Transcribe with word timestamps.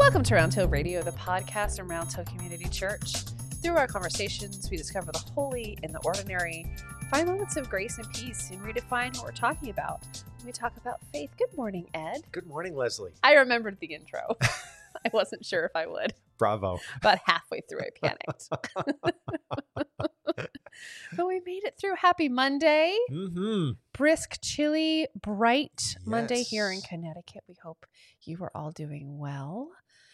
Welcome 0.00 0.22
to 0.24 0.34
Round 0.34 0.52
Hill 0.52 0.66
Radio, 0.66 1.02
the 1.02 1.12
podcast 1.12 1.76
from 1.76 1.88
Round 1.88 2.10
Hill 2.10 2.24
Community 2.24 2.68
Church. 2.70 3.16
Through 3.62 3.76
our 3.76 3.86
conversations, 3.86 4.68
we 4.70 4.78
discover 4.78 5.12
the 5.12 5.22
holy 5.34 5.78
and 5.82 5.94
the 5.94 6.00
ordinary, 6.00 6.66
find 7.10 7.28
moments 7.28 7.56
of 7.56 7.68
grace 7.68 7.98
and 7.98 8.10
peace, 8.10 8.50
and 8.50 8.60
redefine 8.62 9.14
what 9.16 9.26
we're 9.26 9.32
talking 9.32 9.68
about 9.68 10.02
we 10.44 10.52
talk 10.52 10.76
about 10.76 11.00
faith. 11.12 11.30
Good 11.36 11.54
morning, 11.56 11.86
Ed. 11.92 12.22
Good 12.32 12.46
morning, 12.46 12.74
Leslie. 12.74 13.12
I 13.22 13.34
remembered 13.34 13.78
the 13.80 13.88
intro. 13.88 14.36
I 14.40 15.10
wasn't 15.12 15.44
sure 15.44 15.64
if 15.64 15.72
I 15.74 15.86
would. 15.86 16.14
Bravo. 16.38 16.80
About 16.96 17.18
halfway 17.26 17.60
through, 17.60 17.80
I 17.80 17.90
panicked. 18.02 18.48
but 21.16 21.26
we 21.26 21.40
made 21.44 21.64
it 21.64 21.76
through. 21.78 21.96
Happy 21.96 22.28
Monday. 22.28 22.96
Mm-hmm. 23.10 23.72
Brisk, 23.92 24.38
chilly, 24.40 25.06
bright 25.20 25.96
Monday 26.06 26.42
here 26.42 26.70
in 26.70 26.80
Connecticut. 26.80 27.42
We 27.46 27.56
hope 27.62 27.84
you 28.22 28.42
are 28.42 28.50
all 28.54 28.70
doing 28.70 29.18
well. 29.18 29.70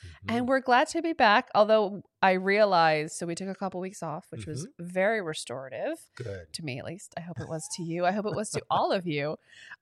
Mm-hmm. 0.07 0.37
And 0.37 0.49
we're 0.49 0.61
glad 0.61 0.89
to 0.89 1.03
be 1.03 1.13
back. 1.13 1.49
Although 1.55 2.03
I 2.23 2.33
realized, 2.33 3.15
so 3.17 3.27
we 3.27 3.35
took 3.35 3.49
a 3.49 3.55
couple 3.55 3.81
weeks 3.81 4.03
off, 4.03 4.27
which 4.31 4.47
was 4.47 4.67
very 4.79 5.21
restorative 5.23 5.99
good. 6.17 6.53
to 6.55 6.63
me, 6.65 6.79
at 6.79 6.85
least. 6.85 7.15
I 7.17 7.21
hope 7.21 7.39
it 7.41 7.49
was 7.49 7.69
to 7.77 7.83
you. 7.83 8.05
I 8.07 8.11
hope 8.13 8.27
it 8.27 8.35
was 8.35 8.51
to 8.51 8.63
all 8.71 8.93
of 8.93 9.07
you. 9.07 9.37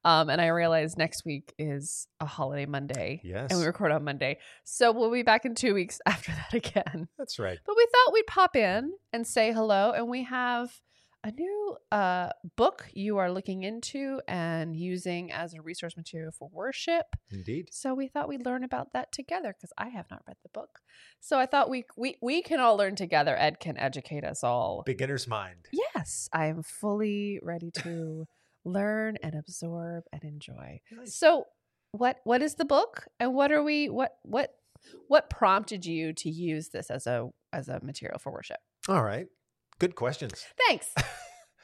Um, 0.05 0.29
and 0.29 0.41
I 0.41 0.49
realized 0.49 0.99
next 0.99 1.25
week 1.25 1.55
is 1.59 2.07
a 2.21 2.27
holiday 2.27 2.67
Monday, 2.67 3.21
Yes. 3.25 3.51
and 3.51 3.59
we 3.61 3.67
record 3.67 3.93
on 3.93 4.05
Monday, 4.05 4.39
so 4.65 4.93
we'll 4.93 5.11
be 5.13 5.23
back 5.23 5.45
in 5.45 5.55
two 5.55 5.73
weeks 5.75 6.01
after 6.07 6.33
that 6.33 6.53
again. 6.55 7.09
That's 7.19 7.39
right. 7.39 7.59
But 7.67 7.77
we 7.77 7.87
thought 7.91 8.13
we'd 8.13 8.27
pop 8.27 8.57
in 8.57 8.93
and 9.13 9.27
say 9.27 9.53
hello, 9.53 9.93
and 9.93 10.09
we 10.09 10.25
have 10.25 10.81
a 11.25 11.33
new 11.33 11.77
uh, 11.91 12.29
book 12.57 12.87
you 12.93 13.17
are 13.17 13.33
looking 13.33 13.63
into 13.63 14.21
and 14.29 14.77
using 14.77 15.33
as 15.33 15.55
a 15.55 15.63
resource 15.63 15.97
material 15.97 16.31
for 16.31 16.51
worship. 16.53 17.17
Indeed. 17.31 17.69
So 17.73 17.95
we 17.95 18.09
thought 18.09 18.29
we'd 18.29 18.45
learn 18.45 18.63
about 18.63 18.93
that 18.93 19.11
together 19.11 19.55
because 19.57 19.73
I 19.79 19.89
have 19.89 20.05
not 20.11 20.23
read 20.29 20.37
the 20.43 20.51
book. 20.51 20.81
So 21.21 21.39
I 21.39 21.47
thought 21.47 21.71
we 21.71 21.85
we 21.97 22.17
we 22.21 22.43
can 22.43 22.61
all 22.61 22.77
learn 22.77 22.95
together. 22.95 23.37
Ed 23.39 23.59
can 23.59 23.79
educate 23.79 24.23
us 24.23 24.45
all. 24.45 24.83
Beginner's 24.85 25.27
mind. 25.27 25.67
Yes, 25.73 26.29
I 26.33 26.47
am 26.47 26.63
fully 26.63 27.41
ready 27.43 27.71
to 27.79 28.27
learn 28.67 29.17
and 29.23 29.35
absorb 29.35 30.05
and 30.13 30.23
enjoy. 30.25 30.81
Nice. 30.93 31.15
So 31.15 31.47
what 31.93 32.19
what 32.25 32.43
is 32.43 32.57
the 32.57 32.67
book 32.67 33.07
and 33.19 33.35
what 33.35 33.51
are 33.51 33.63
we 33.63 33.89
what 33.89 34.13
what 34.23 34.51
what 35.09 35.31
prompted 35.31 35.87
you 35.87 36.13
to 36.13 36.29
use 36.29 36.69
this 36.69 36.91
as 36.91 37.07
a 37.07 37.31
as 37.51 37.69
a 37.69 37.81
material 37.83 38.19
for 38.19 38.31
worship? 38.31 38.59
All 38.89 39.03
right. 39.03 39.27
Good 39.79 39.95
questions. 39.95 40.45
Thanks. 40.69 40.93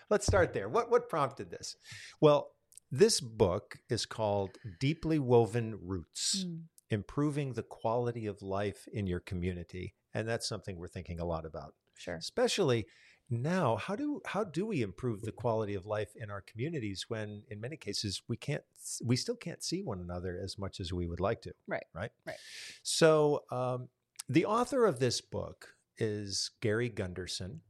Let's 0.09 0.27
start 0.27 0.53
there. 0.53 0.69
What 0.69 0.91
what 0.91 1.09
prompted 1.09 1.51
this? 1.51 1.77
Well, 2.21 2.53
this 2.91 3.21
book 3.21 3.79
is 3.89 4.07
called 4.07 4.51
Deeply 4.81 5.19
Woven 5.19 5.79
Roots: 5.81 6.45
Mm, 6.47 6.63
Improving 6.91 7.53
the 7.53 7.63
Quality 7.63 8.27
of 8.27 8.43
Life 8.43 8.89
in 8.93 9.07
Your 9.07 9.21
Community. 9.21 9.95
And 10.13 10.29
that's 10.29 10.49
something 10.49 10.77
we're 10.77 10.89
thinking 10.89 11.21
a 11.21 11.25
lot 11.25 11.47
about. 11.47 11.75
sure. 11.97 12.17
Especially 12.17 12.87
now, 13.33 13.77
how 13.77 13.95
do 13.95 14.21
how 14.27 14.43
do 14.43 14.67
we 14.67 14.83
improve 14.83 15.23
the 15.23 15.31
quality 15.31 15.75
of 15.77 15.87
life 15.87 16.11
in 16.17 16.31
our 16.33 16.41
communities 16.41 17.05
when 17.07 17.45
in 17.49 17.61
many 17.61 17.77
cases 17.77 18.23
we 18.27 18.37
can't 18.37 18.65
we 19.05 19.15
still 19.15 19.37
can't 19.37 19.63
see 19.63 19.83
one 19.83 20.01
another 20.01 20.41
as 20.43 20.59
much 20.59 20.81
as 20.81 20.93
we 20.93 21.07
would 21.07 21.21
like 21.21 21.41
to. 21.43 21.53
Right. 21.69 21.85
Right. 21.95 22.11
Right. 22.27 22.37
So 22.83 23.45
um, 23.53 23.89
the 24.29 24.47
author 24.47 24.85
of 24.85 24.99
this 24.99 25.21
book 25.21 25.75
is 25.97 26.51
Gary 26.61 26.89
Gunderson. 26.89 27.61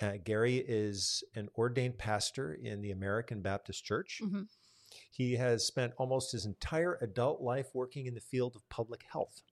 Uh, 0.00 0.12
Gary 0.22 0.56
is 0.56 1.24
an 1.34 1.48
ordained 1.56 1.98
pastor 1.98 2.54
in 2.54 2.82
the 2.82 2.90
American 2.90 3.40
Baptist 3.42 3.84
Church. 3.84 4.20
Mhm. 4.22 4.48
He 5.10 5.34
has 5.34 5.66
spent 5.66 5.94
almost 5.96 6.32
his 6.32 6.44
entire 6.46 6.96
adult 7.00 7.40
life 7.40 7.74
working 7.74 8.06
in 8.06 8.14
the 8.14 8.20
field 8.20 8.56
of 8.56 8.68
public 8.68 9.02
health. 9.10 9.42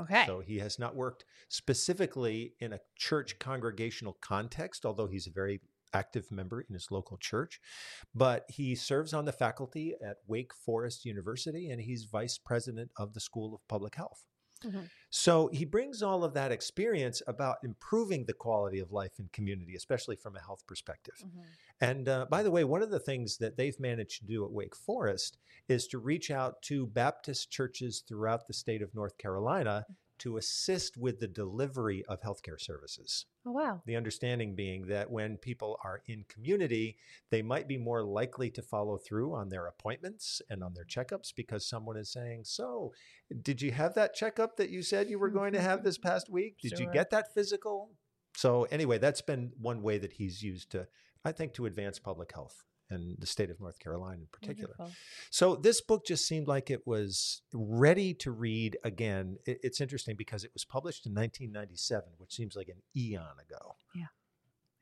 Okay. 0.00 0.24
So 0.26 0.40
he 0.40 0.58
has 0.58 0.78
not 0.78 0.96
worked 0.96 1.24
specifically 1.48 2.54
in 2.60 2.72
a 2.72 2.80
church 2.96 3.38
congregational 3.38 4.14
context, 4.20 4.84
although 4.84 5.06
he's 5.06 5.26
a 5.26 5.30
very 5.30 5.60
active 5.92 6.30
member 6.32 6.60
in 6.62 6.74
his 6.74 6.90
local 6.90 7.16
church. 7.18 7.60
But 8.14 8.44
he 8.50 8.74
serves 8.74 9.14
on 9.14 9.24
the 9.24 9.32
faculty 9.32 9.94
at 10.04 10.16
Wake 10.26 10.52
Forest 10.52 11.04
University 11.04 11.70
and 11.70 11.80
he's 11.80 12.04
vice 12.04 12.38
president 12.38 12.90
of 12.96 13.14
the 13.14 13.20
School 13.20 13.54
of 13.54 13.66
Public 13.68 13.94
Health. 13.94 14.24
Mhm. 14.64 14.90
So 15.10 15.48
he 15.48 15.64
brings 15.64 16.02
all 16.02 16.24
of 16.24 16.34
that 16.34 16.50
experience 16.50 17.22
about 17.26 17.58
improving 17.62 18.24
the 18.24 18.32
quality 18.32 18.80
of 18.80 18.90
life 18.90 19.18
in 19.18 19.28
community, 19.28 19.76
especially 19.76 20.16
from 20.16 20.34
a 20.36 20.40
health 20.40 20.66
perspective. 20.66 21.14
Mhm. 21.24 21.44
And 21.80 22.08
uh, 22.08 22.26
by 22.30 22.42
the 22.42 22.50
way, 22.50 22.64
one 22.64 22.82
of 22.82 22.90
the 22.90 22.98
things 22.98 23.36
that 23.38 23.56
they've 23.56 23.78
managed 23.78 24.20
to 24.20 24.26
do 24.26 24.44
at 24.44 24.50
Wake 24.50 24.74
Forest 24.74 25.38
is 25.68 25.86
to 25.88 25.98
reach 25.98 26.30
out 26.30 26.62
to 26.62 26.86
Baptist 26.86 27.50
churches 27.50 28.02
throughout 28.06 28.46
the 28.46 28.54
state 28.54 28.82
of 28.82 28.94
North 28.94 29.16
Carolina 29.18 29.86
to 30.18 30.36
assist 30.36 30.96
with 30.96 31.20
the 31.20 31.26
delivery 31.26 32.04
of 32.08 32.20
healthcare 32.20 32.58
services. 32.60 33.26
Oh 33.46 33.52
wow. 33.52 33.82
The 33.86 33.96
understanding 33.96 34.54
being 34.54 34.86
that 34.86 35.10
when 35.10 35.36
people 35.36 35.78
are 35.84 36.02
in 36.06 36.24
community, 36.28 36.96
they 37.30 37.42
might 37.42 37.68
be 37.68 37.76
more 37.76 38.02
likely 38.02 38.50
to 38.50 38.62
follow 38.62 38.98
through 38.98 39.34
on 39.34 39.48
their 39.48 39.66
appointments 39.66 40.40
and 40.48 40.62
on 40.62 40.74
their 40.74 40.84
checkups 40.84 41.32
because 41.34 41.68
someone 41.68 41.96
is 41.96 42.12
saying, 42.12 42.42
So, 42.44 42.92
did 43.42 43.60
you 43.60 43.72
have 43.72 43.94
that 43.94 44.14
checkup 44.14 44.56
that 44.56 44.70
you 44.70 44.82
said 44.82 45.10
you 45.10 45.18
were 45.18 45.30
going 45.30 45.52
to 45.52 45.60
have 45.60 45.82
this 45.82 45.98
past 46.08 46.30
week? 46.30 46.58
Did 46.60 46.78
you 46.78 46.88
get 46.92 47.10
that 47.10 47.34
physical? 47.34 47.90
So, 48.36 48.64
anyway, 48.64 48.98
that's 48.98 49.22
been 49.22 49.52
one 49.60 49.82
way 49.82 49.98
that 49.98 50.14
he's 50.14 50.42
used 50.42 50.70
to, 50.70 50.88
I 51.24 51.32
think, 51.32 51.54
to 51.54 51.66
advance 51.66 51.98
public 51.98 52.32
health 52.32 52.64
and 52.94 53.16
the 53.18 53.26
state 53.26 53.50
of 53.50 53.60
North 53.60 53.78
Carolina 53.78 54.20
in 54.22 54.28
particular. 54.32 54.74
Wonderful. 54.78 54.96
So 55.30 55.56
this 55.56 55.80
book 55.82 56.06
just 56.06 56.26
seemed 56.26 56.48
like 56.48 56.70
it 56.70 56.86
was 56.86 57.42
ready 57.52 58.14
to 58.14 58.30
read 58.30 58.78
again. 58.84 59.36
It- 59.44 59.60
It's 59.62 59.80
interesting 59.80 60.16
because 60.16 60.44
it 60.44 60.52
was 60.54 60.64
published 60.64 61.04
in 61.06 61.12
1997, 61.12 62.10
which 62.18 62.34
seems 62.34 62.56
like 62.56 62.68
an 62.68 62.80
eon 62.96 63.36
ago. 63.46 63.76
Yeah. 63.94 64.06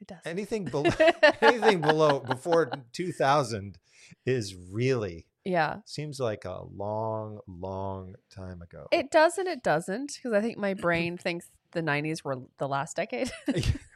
It 0.01 0.07
does. 0.09 0.19
Anything 0.25 0.65
below 0.65 0.91
anything 1.41 1.81
below 1.81 2.21
before 2.21 2.71
2000 2.93 3.79
is 4.27 4.55
really 4.57 5.27
yeah. 5.45 5.77
seems 5.85 6.19
like 6.21 6.45
a 6.45 6.63
long, 6.75 7.39
long 7.47 8.17
time 8.31 8.63
ago. 8.63 8.87
It 8.91 9.11
does 9.11 9.39
and 9.39 9.47
it 9.49 9.63
doesn't 9.63 10.15
because 10.17 10.33
I 10.33 10.41
think 10.41 10.59
my 10.59 10.75
brain 10.75 11.17
thinks 11.19 11.51
the 11.71 11.83
90s 11.83 12.25
were 12.25 12.39
the 12.59 12.67
last 12.69 12.97
decade. 12.97 13.31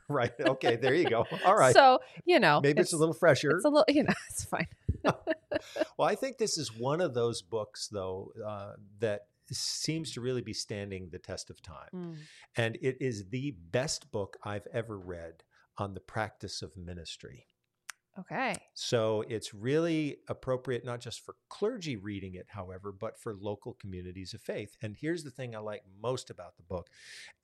right. 0.08 0.32
Okay. 0.38 0.76
There 0.76 0.94
you 0.94 1.08
go. 1.08 1.26
All 1.44 1.56
right. 1.56 1.74
So, 1.74 2.00
you 2.24 2.38
know, 2.38 2.60
Maybe 2.62 2.80
it's, 2.80 2.92
a 2.92 2.96
little 2.96 3.14
fresher. 3.14 3.50
It's 3.50 3.64
a 3.64 3.68
little, 3.68 3.84
you 3.88 4.04
know, 4.04 4.14
it's 4.30 4.44
fine. 4.44 4.68
Well, 5.96 6.08
I 6.08 6.16
think 6.16 6.36
this 6.36 6.58
is 6.58 6.76
one 6.76 7.00
of 7.00 7.14
those 7.14 7.40
books, 7.40 7.88
though, 7.88 8.32
uh, 8.46 8.72
that 8.98 9.22
seems 9.50 10.12
to 10.12 10.20
really 10.20 10.42
be 10.42 10.52
standing 10.52 11.08
the 11.10 11.18
test 11.18 11.48
of 11.48 11.62
time. 11.62 11.88
Mm. 11.94 12.16
And 12.56 12.76
it 12.82 12.98
is 13.00 13.30
the 13.30 13.54
best 13.70 14.10
book 14.10 14.36
I've 14.44 14.66
ever 14.72 14.98
read 14.98 15.44
on 15.78 15.94
the 15.94 16.00
practice 16.00 16.60
of 16.60 16.76
ministry. 16.76 17.46
Okay. 18.18 18.56
So 18.74 19.24
it's 19.28 19.52
really 19.52 20.18
appropriate 20.28 20.84
not 20.84 21.00
just 21.00 21.20
for 21.20 21.36
clergy 21.50 21.96
reading 21.96 22.34
it, 22.34 22.46
however, 22.48 22.92
but 22.92 23.18
for 23.18 23.34
local 23.34 23.74
communities 23.74 24.32
of 24.32 24.40
faith. 24.40 24.76
And 24.80 24.96
here's 24.98 25.22
the 25.22 25.30
thing 25.30 25.54
I 25.54 25.58
like 25.58 25.82
most 26.00 26.30
about 26.30 26.56
the 26.56 26.62
book. 26.62 26.88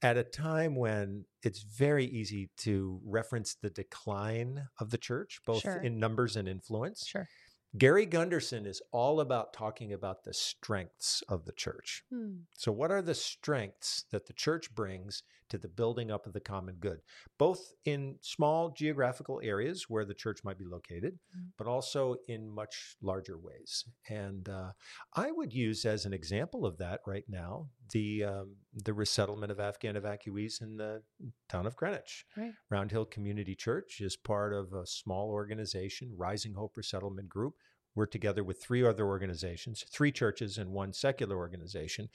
At 0.00 0.16
a 0.16 0.24
time 0.24 0.74
when 0.74 1.26
it's 1.42 1.62
very 1.62 2.06
easy 2.06 2.48
to 2.58 3.00
reference 3.04 3.54
the 3.54 3.70
decline 3.70 4.68
of 4.78 4.90
the 4.90 4.98
church, 4.98 5.40
both 5.44 5.62
Sure. 5.62 5.76
in 5.80 5.98
numbers 5.98 6.36
and 6.36 6.48
influence, 6.48 7.06
Sure. 7.06 7.28
Gary 7.76 8.04
Gunderson 8.04 8.66
is 8.66 8.82
all 8.92 9.20
about 9.20 9.52
talking 9.54 9.92
about 9.92 10.24
the 10.24 10.34
strengths 10.34 11.22
of 11.28 11.46
the 11.46 11.52
church. 11.52 12.04
Hmm. 12.12 12.40
So, 12.56 12.70
what 12.70 12.90
are 12.90 13.00
the 13.02 13.14
strengths 13.14 14.04
that 14.10 14.26
the 14.26 14.34
church 14.34 14.74
brings 14.74 15.22
to 15.48 15.58
the 15.58 15.68
building 15.68 16.10
up 16.10 16.26
of 16.26 16.32
the 16.32 16.40
common 16.40 16.76
good, 16.76 17.00
both 17.38 17.72
in 17.84 18.16
small 18.22 18.70
geographical 18.70 19.40
areas 19.42 19.84
where 19.88 20.04
the 20.04 20.14
church 20.14 20.40
might 20.44 20.58
be 20.58 20.64
located, 20.64 21.18
Mm. 21.36 21.52
but 21.58 21.66
also 21.66 22.16
in 22.26 22.48
much 22.48 22.96
larger 23.02 23.38
ways? 23.38 23.84
And 24.08 24.48
uh, 24.48 24.72
I 25.14 25.30
would 25.30 25.52
use 25.52 25.84
as 25.84 26.06
an 26.06 26.12
example 26.14 26.64
of 26.64 26.78
that 26.78 27.00
right 27.06 27.24
now 27.28 27.68
the 27.90 28.24
um, 28.24 28.56
the 28.74 28.94
resettlement 28.94 29.52
of 29.52 29.60
Afghan 29.60 29.94
evacuees 29.96 30.62
in 30.62 30.76
the 30.78 31.02
town 31.48 31.66
of 31.66 31.76
Greenwich. 31.76 32.24
Right. 32.36 32.52
Round 32.70 32.90
Hill 32.90 33.04
Community 33.04 33.54
Church 33.54 34.00
is 34.00 34.16
part 34.16 34.54
of 34.54 34.72
a 34.72 34.86
small 34.86 35.28
organization, 35.30 36.12
Rising 36.16 36.54
Hope 36.54 36.76
Resettlement 36.76 37.28
Group. 37.28 37.54
We're 37.94 38.06
together 38.06 38.42
with 38.42 38.62
three 38.62 38.84
other 38.86 39.06
organizations, 39.06 39.84
three 39.90 40.12
churches 40.12 40.58
and 40.58 40.70
one 40.70 40.92
secular 40.92 41.36
organization. 41.36 42.08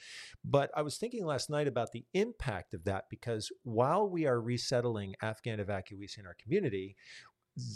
But 0.44 0.70
I 0.76 0.82
was 0.82 0.96
thinking 0.98 1.24
last 1.24 1.50
night 1.50 1.68
about 1.68 1.92
the 1.92 2.04
impact 2.14 2.74
of 2.74 2.84
that 2.84 3.04
because 3.10 3.50
while 3.62 4.08
we 4.08 4.26
are 4.26 4.40
resettling 4.40 5.14
Afghan 5.22 5.58
evacuees 5.58 6.18
in 6.18 6.26
our 6.26 6.34
community, 6.34 6.96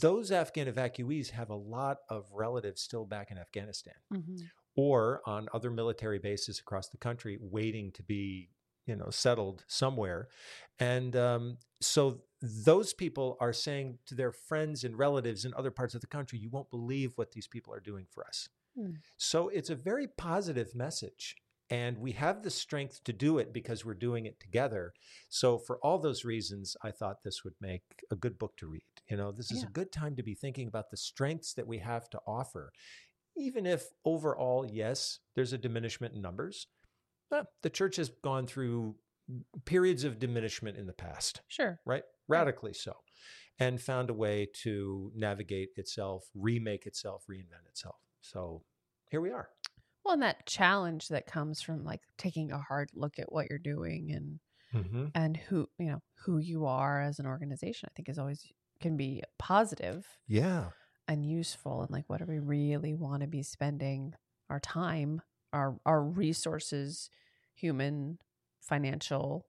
those 0.01 0.31
Afghan 0.31 0.73
evacuees 0.73 1.31
have 1.31 1.51
a 1.51 1.55
lot 1.57 1.99
of 2.09 2.27
relatives 2.33 2.81
still 2.81 3.05
back 3.05 3.31
in 3.31 3.39
Afghanistan 3.39 3.95
Mhm. 4.13 4.49
or 4.77 5.21
on 5.27 5.49
other 5.53 5.71
military 5.71 6.19
bases 6.19 6.59
across 6.61 6.89
the 6.89 6.97
country 6.99 7.37
waiting 7.41 7.91
to 7.93 8.03
be 8.03 8.49
you 8.87 8.96
know 8.96 9.11
settled 9.11 9.64
somewhere 9.69 10.29
and 10.79 11.14
um, 11.17 11.58
so 11.81 12.20
those 12.40 12.93
people 12.93 13.37
are 13.40 13.52
saying 13.52 13.99
to 14.06 14.14
their 14.14 14.32
friends 14.32 14.84
and 14.84 14.99
relatives 14.99 15.44
in 15.44 15.52
other 15.55 15.70
parts 15.70 15.94
of 15.94 16.00
the 16.00 16.06
country 16.06 16.38
you 16.38 16.50
won't 16.50 16.70
believe 16.70 17.12
what 17.17 17.32
these 17.32 17.46
people 17.49 17.73
are 17.75 17.81
doing 17.81 18.06
for 18.11 18.26
us 18.26 18.49
Hmm. 18.76 18.93
so 19.19 19.49
it's 19.50 19.69
a 19.70 19.75
very 19.75 20.08
positive 20.08 20.75
message 20.75 21.37
And 21.70 21.99
we 21.99 22.12
have 22.12 22.43
the 22.43 22.50
strength 22.50 23.02
to 23.05 23.12
do 23.12 23.38
it 23.38 23.52
because 23.52 23.82
we're 23.84 24.06
doing 24.08 24.26
it 24.26 24.38
together. 24.40 24.93
So, 25.31 25.58
for 25.58 25.76
all 25.84 25.99
those 25.99 26.23
reasons, 26.25 26.76
I 26.82 26.90
thought 26.90 27.23
this 27.23 27.44
would 27.44 27.55
make 27.61 27.82
a 28.11 28.17
good 28.17 28.37
book 28.38 28.56
to 28.58 28.67
read. 28.67 28.82
You 29.11 29.17
know, 29.17 29.32
this 29.32 29.50
is 29.50 29.62
Yeah. 29.62 29.69
a 29.69 29.73
good 29.79 29.90
time 29.93 30.14
to 30.17 30.23
be 30.23 30.34
thinking 30.34 30.69
about 30.69 30.90
the 30.90 30.96
strengths 30.99 31.55
that 31.55 31.67
we 31.67 31.79
have 31.79 32.11
to 32.11 32.20
offer. 32.26 32.73
Even 33.37 33.64
if 33.67 33.82
overall, 34.05 34.67
yes, 34.67 35.20
there's 35.34 35.55
a 35.55 35.58
diminishment 35.58 36.14
in 36.14 36.20
numbers, 36.20 36.67
the 37.62 37.70
church 37.70 37.96
has 37.96 38.11
gone 38.23 38.46
through 38.46 38.96
periods 39.64 40.05
of 40.05 40.19
diminishment 40.19 40.76
in 40.76 40.87
the 40.87 40.93
past 40.93 41.40
Sure. 41.49 41.79
right? 41.87 42.02
Radically 42.29 42.73
so. 42.75 42.93
And 43.58 43.81
found 43.81 44.11
a 44.11 44.14
way 44.14 44.49
to 44.62 45.12
navigate 45.14 45.70
itself, 45.76 46.25
remake 46.34 46.87
itself, 46.87 47.25
reinvent 47.31 47.67
itself. 47.69 47.96
So 48.20 48.62
here 49.11 49.20
we 49.20 49.31
are. 49.31 49.49
Well, 50.05 50.14
and 50.14 50.23
that 50.23 50.46
challenge 50.46 51.08
that 51.08 51.26
comes 51.26 51.62
from 51.62 51.84
like 51.84 52.00
taking 52.19 52.50
a 52.50 52.58
hard 52.58 52.90
look 52.94 53.19
at 53.19 53.31
what 53.32 53.46
you're 53.50 53.58
doing 53.58 54.12
and 54.12 54.40
Mm-hmm. 54.75 55.08
and 55.14 55.37
who 55.37 55.69
you 55.79 55.90
know 55.90 56.00
who 56.25 56.38
you 56.38 56.64
are 56.64 57.02
as 57.02 57.19
an 57.19 57.26
organization, 57.26 57.90
I 57.90 57.93
think 57.94 58.08
is 58.08 58.19
always 58.19 58.43
can 58.81 58.96
be 58.96 59.23
positive 59.38 60.06
Yeah. 60.26 60.70
and 61.06 61.19
and 61.19 61.26
useful. 61.26 61.82
And 61.82 61.90
like, 61.90 62.05
what 62.08 62.20
do 62.20 62.25
we 62.26 62.38
really 62.38 62.94
want 62.94 63.20
to 63.20 63.29
be 63.29 63.43
spending 63.43 64.14
our 64.49 64.61
time, 64.61 65.20
our 65.53 65.79
our 65.87 66.03
resources, 66.03 67.11
human, 67.55 68.19
financial, 68.61 69.47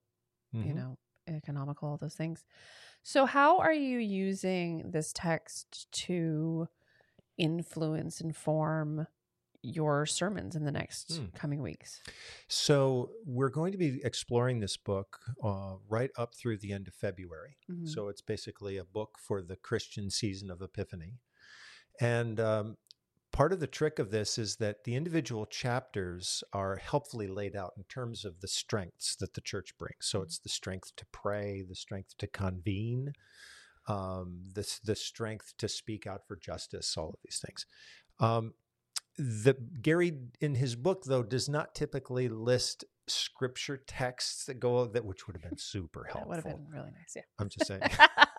Mm-hmm. 0.55 0.67
you 0.69 0.75
know, 0.75 0.97
economical, 1.27 1.89
all 1.89 1.97
those 1.97 2.15
things. 2.15 2.43
So, 3.03 3.25
how 3.25 3.59
are 3.59 3.73
you 3.73 3.99
using 3.99 4.91
this 4.91 5.13
text 5.13 5.91
to 6.05 6.67
influence, 7.37 8.21
inform 8.21 9.07
your 9.63 10.05
sermons 10.05 10.55
in 10.55 10.65
the 10.65 10.71
next 10.71 11.19
Hmm. 11.19 11.25
coming 11.35 11.61
weeks? 11.61 12.01
So 12.47 13.11
we're 13.25 13.49
going 13.49 13.71
to 13.71 13.77
be 13.77 14.01
exploring 14.03 14.59
this 14.59 14.77
book 14.77 15.19
uh, 15.43 15.75
right 15.87 16.11
up 16.17 16.35
through 16.35 16.57
the 16.57 16.71
end 16.71 16.87
of 16.87 16.93
February. 16.93 17.57
Mhm. 17.69 17.87
So 17.87 18.07
it's 18.09 18.21
basically 18.21 18.77
a 18.77 18.85
book 18.85 19.17
for 19.19 19.41
the 19.41 19.55
Christian 19.55 20.09
season 20.09 20.49
of 20.51 20.61
Epiphany. 20.61 21.19
And 21.99 22.39
um, 22.39 22.77
part 23.33 23.51
of 23.51 23.59
the 23.59 23.67
trick 23.67 23.99
of 23.99 24.11
this 24.11 24.37
is 24.37 24.57
that 24.57 24.83
the 24.85 24.95
individual 24.95 25.45
chapters 25.45 26.43
are 26.53 26.77
helpfully 26.77 27.27
laid 27.27 27.55
out 27.55 27.73
in 27.75 27.83
terms 27.85 28.23
of 28.23 28.39
the 28.39 28.47
strengths 28.47 29.15
that 29.17 29.33
the 29.33 29.41
church 29.41 29.77
brings. 29.77 29.97
So 30.01 30.21
it's 30.21 30.39
the 30.39 30.49
strength 30.49 30.95
to 30.97 31.05
pray, 31.11 31.63
the 31.67 31.75
strength 31.75 32.15
to 32.19 32.27
convene, 32.27 33.13
um, 33.87 34.43
the, 34.53 34.79
the 34.85 34.95
strength 34.95 35.55
to 35.57 35.67
speak 35.67 36.07
out 36.07 36.21
for 36.27 36.37
justice, 36.37 36.95
all 36.95 37.09
of 37.09 37.15
these 37.25 37.43
things. 37.45 37.65
Um, 38.19 38.53
the 39.17 39.55
Gary 39.81 40.13
in 40.39 40.55
his 40.55 40.75
book 40.75 41.03
though 41.05 41.23
does 41.23 41.49
not 41.49 41.75
typically 41.75 42.29
list 42.29 42.85
scripture 43.07 43.77
texts 43.77 44.45
that 44.45 44.59
go 44.59 44.85
that 44.85 45.05
which 45.05 45.27
would 45.27 45.35
have 45.35 45.43
been 45.43 45.57
super 45.57 46.03
helpful. 46.11 46.21
that 46.21 46.27
would 46.29 46.35
have 46.37 46.45
been 46.45 46.67
really 46.71 46.91
nice. 46.91 47.13
Yeah, 47.15 47.23
I'm 47.39 47.49
just 47.49 47.67
saying. 47.67 47.81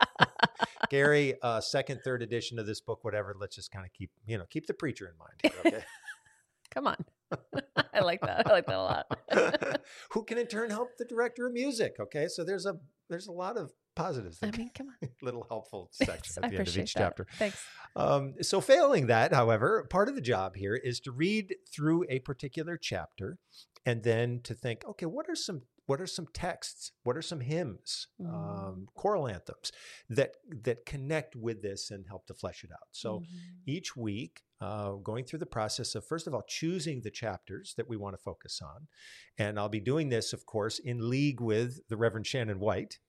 Gary, 0.91 1.35
uh, 1.43 1.61
second, 1.61 2.01
third 2.05 2.23
edition 2.23 2.59
of 2.59 2.67
this 2.67 2.81
book, 2.81 3.05
whatever. 3.05 3.35
Let's 3.39 3.57
just 3.57 3.71
kind 3.71 3.85
of 3.85 3.93
keep, 3.93 4.11
you 4.27 4.39
know, 4.39 4.45
keep 4.49 4.67
the 4.67 4.75
preacher 4.75 5.07
in 5.07 5.19
mind. 5.19 5.41
Here, 5.43 5.73
okay? 5.75 5.85
Come 6.75 6.87
on. 6.87 6.97
I 7.95 8.01
like 8.01 8.21
that. 8.23 8.49
I 8.49 8.53
like 8.53 8.67
that 8.67 8.77
a 8.77 8.83
lot. 8.83 9.81
Who 10.13 10.25
can 10.25 10.39
in 10.39 10.47
turn 10.47 10.71
help 10.71 10.89
the 10.99 11.05
director 11.05 11.47
of 11.47 11.53
music? 11.53 11.95
Okay, 12.01 12.27
so 12.29 12.45
there's 12.45 12.67
a 12.67 12.75
there's 13.09 13.27
a 13.27 13.33
lot 13.33 13.57
of 13.57 13.73
positives, 13.95 14.39
I 14.43 14.51
mean, 14.51 14.71
come 14.77 14.89
on. 14.89 15.09
little 15.23 15.47
helpful 15.49 15.89
section 15.93 16.43
at 16.45 16.51
the 16.51 16.59
end 16.59 16.69
of 16.69 16.79
each 16.79 16.95
that. 16.95 17.01
chapter. 17.01 17.27
Thanks. 17.39 17.63
Um, 17.97 18.35
so, 18.43 18.61
failing 18.61 19.07
that, 19.07 19.33
however, 19.33 19.87
part 19.89 20.09
of 20.09 20.15
the 20.15 20.21
job 20.21 20.57
here 20.57 20.75
is 20.75 21.01
to 21.01 21.13
read 21.13 21.55
through 21.73 22.05
a 22.09 22.19
particular 22.21 22.77
chapter, 22.77 23.39
and 23.87 24.03
then 24.03 24.41
to 24.45 24.55
think, 24.55 24.85
okay, 24.85 25.07
what 25.07 25.27
are 25.29 25.37
some 25.37 25.63
what 25.87 26.01
are 26.01 26.07
some 26.07 26.27
texts? 26.33 26.93
What 27.03 27.17
are 27.17 27.23
some 27.23 27.41
hymns, 27.41 28.09
Mm. 28.21 28.33
um, 28.33 28.89
choral 28.95 29.29
anthems 29.29 29.71
that 30.09 30.37
that 30.49 30.87
connect 30.87 31.37
with 31.37 31.63
this 31.63 31.91
and 31.91 32.07
help 32.07 32.27
to 32.27 32.35
flesh 32.35 32.65
it 32.65 32.71
out? 32.73 32.89
So, 32.93 33.21
Mhm. 33.21 33.27
each 33.67 33.97
week, 33.97 34.45
uh, 34.61 34.93
going 34.93 35.25
through 35.25 35.41
the 35.41 35.47
process 35.47 35.95
of 35.95 36.07
first 36.07 36.27
of 36.27 36.35
all 36.35 36.43
choosing 36.43 37.03
the 37.03 37.11
chapters 37.11 37.75
that 37.77 37.89
we 37.89 37.97
want 37.97 38.15
to 38.17 38.23
focus 38.23 38.63
on, 38.63 38.89
and 39.37 39.59
I'll 39.59 39.69
be 39.69 39.81
doing 39.81 40.09
this, 40.09 40.33
of 40.33 40.47
course, 40.47 40.79
in 40.79 41.11
league 41.11 41.41
with 41.41 41.87
the 41.89 41.97
Reverend 41.97 42.27
Shannon 42.27 42.61
White, 42.61 43.01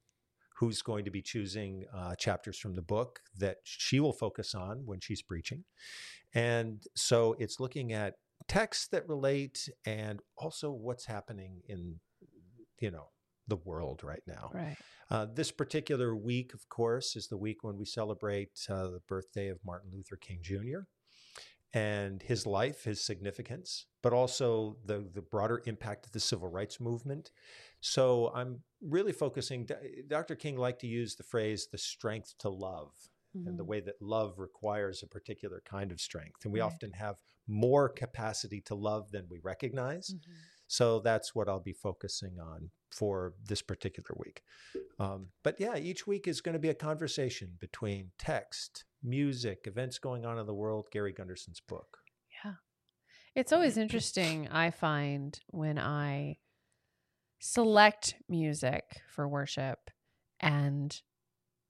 who's 0.57 0.81
going 0.81 1.05
to 1.05 1.11
be 1.11 1.21
choosing 1.21 1.85
uh, 1.93 2.15
chapters 2.15 2.57
from 2.57 2.75
the 2.75 2.81
book 2.81 3.21
that 3.37 3.57
she 3.63 3.99
will 3.99 4.13
focus 4.13 4.55
on 4.55 4.85
when 4.85 4.99
she's 5.01 5.21
preaching. 5.21 5.65
And 6.33 6.85
so 6.95 7.33
it's 7.39 7.59
looking 7.59 7.93
at 7.93 8.19
texts 8.47 8.87
that 8.87 9.07
relate 9.07 9.69
and 9.85 10.21
also 10.37 10.71
what's 10.71 11.05
happening 11.05 11.61
in, 11.67 11.99
you 12.85 12.91
know, 12.91 13.07
the 13.47 13.55
world 13.71 14.03
right 14.03 14.23
now. 14.27 14.45
Right. 14.53 14.77
Uh, 15.09 15.25
this 15.39 15.51
particular 15.51 16.15
week, 16.15 16.53
of 16.53 16.67
course, 16.69 17.15
is 17.15 17.27
the 17.27 17.37
week 17.47 17.63
when 17.63 17.77
we 17.77 17.85
celebrate 17.85 18.53
uh, 18.69 18.87
the 18.95 19.01
birthday 19.07 19.47
of 19.49 19.59
Martin 19.65 19.89
Luther 19.93 20.17
King 20.17 20.39
Jr. 20.41 20.81
and 21.73 22.21
his 22.23 22.45
life, 22.45 22.83
his 22.85 23.03
significance, 23.03 23.87
but 24.01 24.13
also 24.13 24.77
the, 24.85 24.99
the 25.13 25.21
broader 25.21 25.61
impact 25.65 26.05
of 26.05 26.11
the 26.11 26.19
civil 26.19 26.49
rights 26.49 26.79
movement. 26.79 27.31
So 27.81 28.31
I'm 28.33 28.61
really 28.81 29.11
focusing. 29.13 29.67
Dr. 30.07 30.35
King 30.35 30.57
liked 30.57 30.81
to 30.81 30.87
use 30.87 31.15
the 31.15 31.23
phrase 31.23 31.67
"the 31.71 31.77
strength 31.77 32.35
to 32.39 32.49
love," 32.49 32.93
and 33.45 33.57
the 33.59 33.63
Mhm. 33.63 33.67
way 33.71 33.81
that 33.81 34.01
love 34.01 34.39
requires 34.39 35.03
a 35.03 35.07
particular 35.07 35.61
kind 35.65 35.91
of 35.91 35.99
strength, 35.99 36.45
and 36.45 36.53
we 36.53 36.61
Right. 36.61 36.71
often 36.73 36.91
have 36.93 37.17
more 37.47 37.89
capacity 37.89 38.61
to 38.61 38.75
love 38.75 39.11
than 39.11 39.27
we 39.29 39.39
recognize. 39.39 40.15
Mhm. 40.15 40.21
So 40.67 40.99
that's 40.99 41.35
what 41.35 41.47
I'll 41.47 41.59
be 41.59 41.73
focusing 41.73 42.39
on 42.39 42.71
for 42.91 43.33
this 43.47 43.61
particular 43.61 44.09
week. 44.17 44.41
Um, 44.99 45.27
but 45.43 45.59
yeah, 45.59 45.77
each 45.77 46.07
week 46.07 46.27
is 46.27 46.41
going 46.41 46.53
to 46.53 46.59
be 46.59 46.69
a 46.69 46.73
conversation 46.75 47.57
between 47.59 48.11
text, 48.17 48.85
music, 49.03 49.65
events 49.67 49.99
going 49.99 50.25
on 50.25 50.39
in 50.39 50.45
the 50.45 50.53
world, 50.53 50.87
Gary 50.91 51.13
Gunderson's 51.13 51.59
book. 51.59 51.99
Yeah. 52.43 52.53
It's 53.35 53.51
always 53.51 53.77
interesting, 53.77 54.47
I 54.47 54.71
find, 54.71 55.37
when 55.47 55.77
I 55.77 56.37
select 57.39 58.15
music 58.29 59.01
for 59.07 59.27
worship 59.27 59.91
and 60.39 61.01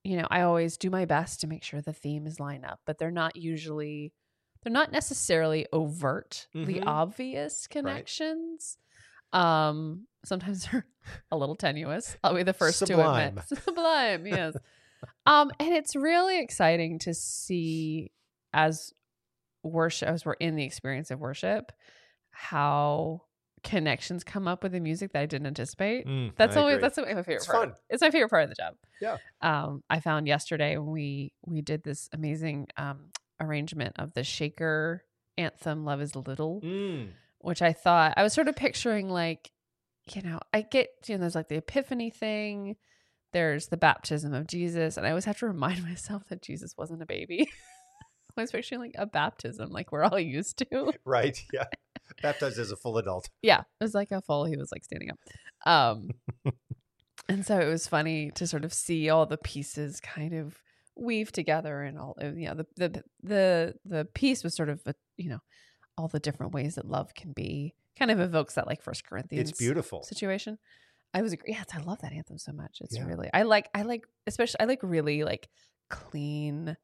you 0.03 0.17
know, 0.17 0.27
I 0.29 0.41
always 0.41 0.77
do 0.77 0.91
my 0.91 1.05
best 1.05 1.41
to 1.41 1.47
make 1.47 1.63
sure 1.63 1.81
the 1.81 1.91
themes 1.91 2.39
line 2.39 2.63
up, 2.63 2.79
but 2.85 2.99
they're 2.99 3.09
not 3.09 3.35
usually 3.35 4.13
they're 4.61 4.71
not 4.71 4.91
necessarily 4.91 5.65
overtly 5.73 6.79
Mhm. 6.79 6.83
obvious 6.87 7.65
connections. 7.67 8.77
Um 9.35 10.07
sometimes 10.23 10.65
they're 10.71 10.85
a 11.31 11.37
little 11.37 11.55
tenuous. 11.55 12.17
I'll 12.23 12.33
be 12.35 12.43
the 12.43 12.53
first 12.53 12.79
Sublime. 12.79 13.35
to 13.35 13.41
admit. 13.41 13.45
Sublime, 13.63 14.25
yes. 14.27 14.55
um 15.25 15.51
and 15.59 15.73
it's 15.73 15.95
really 15.95 16.39
exciting 16.39 16.99
to 16.99 17.13
see 17.13 18.11
as 18.53 18.93
worship 19.63 20.07
as 20.09 20.25
we're 20.25 20.33
in 20.33 20.55
the 20.55 20.63
experience 20.63 21.11
of 21.11 21.19
worship 21.19 21.71
how 22.31 23.21
connections 23.63 24.23
come 24.23 24.47
up 24.47 24.61
with 24.61 24.71
the 24.73 24.79
music 24.79 25.11
that 25.13 25.21
I 25.21 25.25
didn't 25.25 25.47
anticipate. 25.47 26.05
That's 26.37 26.55
I 26.55 26.59
always 26.59 26.75
agree. 26.75 26.81
that's 26.83 26.97
my 26.97 27.05
favorite 27.05 27.35
It's 27.35 27.45
part. 27.47 27.69
fun. 27.69 27.75
It's 27.89 28.01
my 28.01 28.11
favorite 28.11 28.29
part 28.29 28.43
of 28.43 28.49
the 28.49 28.55
job. 28.55 28.75
Yeah. 29.01 29.17
Um, 29.41 29.83
I 29.89 29.99
found 30.01 30.27
yesterday 30.27 30.77
when 30.77 30.91
we 30.91 31.33
we 31.45 31.61
did 31.61 31.83
this 31.83 32.07
amazing 32.13 32.67
um 32.77 33.09
arrangement 33.39 33.95
of 33.97 34.13
the 34.13 34.23
Shaker 34.23 35.03
anthem 35.37 35.83
"Love 35.83 36.01
Is 36.01 36.15
Little," 36.15 36.61
Mm. 36.61 37.09
Which 37.45 37.61
I 37.61 37.73
thought 37.73 38.13
I 38.17 38.23
was 38.23 38.33
sort 38.33 38.47
of 38.47 38.55
picturing 38.55 39.09
like, 39.09 39.51
you 40.13 40.21
know, 40.21 40.39
I 40.53 40.61
get 40.61 40.89
you 41.07 41.15
know, 41.15 41.21
there's 41.21 41.35
like 41.35 41.47
the 41.47 41.57
Epiphany 41.57 42.09
thing, 42.09 42.75
there's 43.33 43.67
the 43.67 43.77
baptism 43.77 44.33
of 44.33 44.47
Jesus, 44.47 44.97
and 44.97 45.05
I 45.05 45.09
always 45.09 45.25
have 45.25 45.37
to 45.39 45.47
remind 45.53 45.83
myself 45.83 46.23
that 46.29 46.41
Jesus 46.41 46.73
wasn't 46.77 47.01
a 47.03 47.05
baby. 47.05 47.47
I 48.37 48.41
was 48.41 48.51
picturing 48.51 48.81
like 48.81 48.95
a 48.97 49.05
baptism, 49.05 49.69
like 49.69 49.91
we're 49.91 50.03
all 50.03 50.19
used 50.19 50.57
to. 50.57 50.91
Right. 51.05 51.41
Yeah. 51.53 51.65
Baptized 52.21 52.59
as 52.59 52.71
a 52.71 52.75
full 52.75 52.97
adult. 52.97 53.29
yeah 53.41 53.61
it 53.61 53.83
was 53.83 53.93
like 53.95 54.11
a 54.11 54.21
full 54.21 54.45
he 54.45 54.55
was 54.57 54.71
like 54.71 54.83
standing 54.83 55.09
up 55.09 55.19
um 55.65 56.09
and 57.27 57.43
so 57.45 57.59
it 57.59 57.65
was 57.67 57.87
funny 57.87 58.29
to 58.35 58.45
sort 58.45 58.63
of 58.63 58.71
see 58.71 59.09
all 59.09 59.25
the 59.25 59.37
pieces 59.37 59.99
kind 59.99 60.33
of 60.33 60.55
weave 60.95 61.31
together 61.31 61.81
and 61.81 61.97
all 61.97 62.15
uh, 62.21 62.27
you 62.27 62.47
know 62.47 62.53
the 62.53 62.65
the 62.77 63.03
the, 63.23 63.73
the 63.85 64.05
piece 64.13 64.43
was 64.43 64.55
sort 64.55 64.69
of 64.69 64.81
a, 64.85 64.93
you 65.17 65.29
know 65.29 65.39
all 65.97 66.07
the 66.07 66.19
different 66.19 66.53
ways 66.53 66.75
that 66.75 66.85
love 66.87 67.13
can 67.13 67.31
be 67.31 67.73
kind 67.97 68.11
of 68.11 68.19
evokes 68.19 68.55
that 68.55 68.67
like 68.67 68.81
first 68.81 69.03
corinthians 69.05 69.49
It's 69.51 69.59
beautiful. 69.59 70.03
situation 70.03 70.57
i 71.13 71.21
was 71.21 71.31
agree 71.33 71.51
yes 71.53 71.65
i 71.73 71.79
love 71.79 71.99
that 72.01 72.11
anthem 72.13 72.37
so 72.37 72.51
much 72.51 72.79
it's 72.81 72.97
Yeah. 72.97 73.05
really 73.05 73.29
i 73.33 73.43
like 73.43 73.69
i 73.73 73.83
like 73.83 74.05
especially 74.27 74.59
i 74.59 74.65
like 74.65 74.79
really 74.83 75.23
like 75.23 75.47
clean 75.89 76.75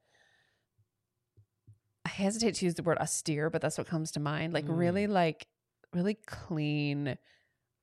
i 2.06 2.10
hesitate 2.10 2.56
to 2.56 2.66
use 2.66 2.76
the 2.76 2.84
word 2.84 2.98
austere 3.00 3.50
but 3.50 3.62
that's 3.62 3.78
what 3.78 3.88
comes 3.88 4.12
to 4.12 4.20
mind 4.20 4.54
like 4.54 4.66
Mm. 4.66 4.78
really 4.78 5.08
like 5.08 5.48
really 5.94 6.16
clean 6.26 7.18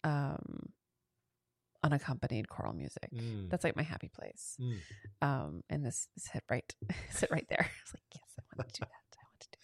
um 0.05 0.73
unaccompanied 1.85 2.49
choral 2.49 2.73
music 2.73 3.11
Mm. 3.13 3.51
that's 3.51 3.63
like 3.65 3.77
my 3.77 3.83
happy 3.83 4.09
place 4.09 4.57
Mm. 4.59 4.79
um 5.23 5.65
and 5.71 5.85
this 5.85 6.09
this 6.17 6.27
hit 6.29 6.43
right 6.51 6.75
sit 7.11 7.31
right 7.31 7.47
there 7.49 7.61
i 7.71 7.83
was 7.85 7.95
like 7.95 8.03
yes 8.15 8.35
i 8.39 8.43
want 8.57 8.73
to 8.73 8.81
do 8.81 8.87
that 8.87 9.19
i 9.19 9.25
want 9.29 9.41
to 9.41 9.49
do 9.53 9.59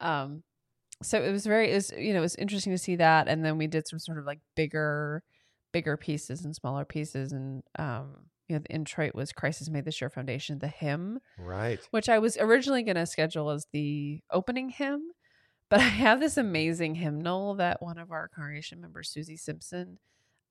that 0.00 0.06
um 0.06 0.42
so 1.02 1.20
it 1.22 1.30
was 1.30 1.44
very, 1.46 1.70
it 1.70 1.74
was, 1.74 1.92
you 1.96 2.12
know, 2.12 2.18
it 2.18 2.22
was 2.22 2.36
interesting 2.36 2.72
to 2.72 2.78
see 2.78 2.96
that. 2.96 3.28
And 3.28 3.44
then 3.44 3.58
we 3.58 3.66
did 3.66 3.86
some 3.88 3.98
sort 3.98 4.18
of 4.18 4.24
like 4.24 4.40
bigger, 4.56 5.22
bigger 5.72 5.96
pieces 5.96 6.44
and 6.44 6.54
smaller 6.54 6.84
pieces. 6.84 7.32
And, 7.32 7.62
um, 7.78 8.16
you 8.48 8.56
know, 8.56 8.60
the 8.60 8.74
introit 8.74 9.14
was 9.14 9.32
Christ 9.32 9.60
has 9.60 9.70
made 9.70 9.84
the 9.84 9.92
sure 9.92 10.10
foundation, 10.10 10.58
the 10.58 10.68
hymn, 10.68 11.20
Right. 11.38 11.80
which 11.90 12.08
I 12.08 12.18
was 12.18 12.36
originally 12.38 12.82
going 12.82 12.96
to 12.96 13.06
schedule 13.06 13.50
as 13.50 13.66
the 13.72 14.20
opening 14.30 14.68
hymn. 14.70 15.10
But 15.68 15.80
I 15.80 15.84
have 15.84 16.20
this 16.20 16.36
amazing 16.36 16.96
hymnal 16.96 17.54
that 17.54 17.80
one 17.80 17.96
of 17.98 18.10
our 18.10 18.28
congregation 18.28 18.80
members, 18.80 19.08
Susie 19.08 19.38
Simpson, 19.38 19.98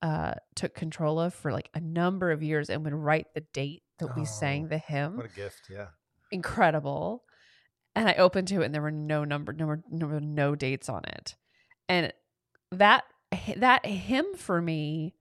uh, 0.01 0.34
took 0.55 0.74
control 0.74 1.20
of 1.20 1.31
for 1.36 1.51
like 1.51 1.70
a 1.75 1.79
number 1.79 2.31
of 2.31 2.41
years 2.41 2.72
and 2.72 2.84
would 2.84 2.93
write 2.93 3.27
the 3.36 3.41
date 3.53 3.84
that 4.00 4.15
we 4.15 4.24
Oh, 4.24 4.25
sang 4.25 4.70
the 4.70 4.79
hymn. 4.79 5.17
What 5.17 5.27
a 5.27 5.29
gift. 5.29 5.67
Yeah. 5.70 5.89
Incredible. 6.31 7.24
And 7.95 8.07
I 8.07 8.13
opened 8.13 8.48
to 8.50 8.62
it 8.62 8.65
and 8.65 8.74
there 8.74 8.81
were 8.81 8.91
no 8.91 9.24
number, 9.25 9.53
no, 9.53 9.79
no 9.89 10.55
dates 10.55 10.88
on 10.89 11.03
it. 11.05 11.36
And 11.89 12.13
that 12.71 13.03
that 13.57 13.86
hymn 13.86 14.36
for 14.36 14.62
me 14.62 15.13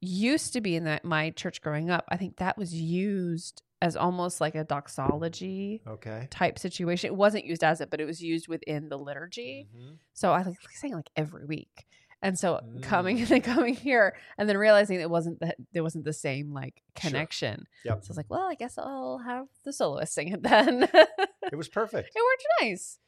used 0.00 0.52
to 0.52 0.60
be 0.60 0.76
in 0.76 0.84
that 0.84 1.04
my 1.04 1.30
church 1.30 1.60
growing 1.60 1.90
up. 1.90 2.04
I 2.08 2.16
think 2.16 2.36
that 2.36 2.56
was 2.56 2.74
used 2.74 3.62
as 3.80 3.96
almost 3.96 4.40
like 4.40 4.54
a 4.54 4.64
doxology 4.64 5.82
Okay. 5.86 6.26
type 6.30 6.58
situation. 6.58 7.08
It 7.08 7.16
wasn't 7.16 7.44
used 7.46 7.62
as 7.64 7.80
it, 7.80 7.90
but 7.90 8.00
it 8.00 8.04
was 8.06 8.22
used 8.22 8.48
within 8.48 8.88
the 8.88 8.98
liturgy. 8.98 9.68
Mhm. 9.74 9.98
So 10.14 10.32
I 10.32 10.42
like 10.42 10.56
sang 10.72 10.92
like 10.92 11.10
every 11.16 11.44
week. 11.46 11.86
And 12.22 12.38
so 12.38 12.60
coming 12.82 13.16
Mm. 13.18 13.20
and 13.20 13.28
then 13.28 13.40
coming 13.42 13.74
here 13.74 14.16
and 14.36 14.48
then 14.48 14.56
realizing 14.58 15.00
it 15.00 15.08
wasn't 15.10 15.40
that 15.40 15.56
there 15.72 15.82
wasn't 15.82 16.04
the 16.04 16.12
same 16.12 16.52
like 16.52 16.82
Sure. 17.00 17.10
connection. 17.10 17.64
Yep. 17.84 18.02
So 18.04 18.08
I 18.08 18.10
was 18.10 18.16
like, 18.16 18.30
well, 18.30 18.48
I 18.50 18.54
guess 18.54 18.76
I'll 18.78 19.18
have 19.24 19.46
the 19.64 19.72
soloist 19.72 20.14
sing 20.14 20.28
it 20.28 20.42
then. 20.42 20.82
it 20.92 21.08
It 21.52 21.56
was 21.56 21.68
perfect. 21.68 22.08
It 22.14 22.20
worked 22.20 22.44
nice. 22.60 22.98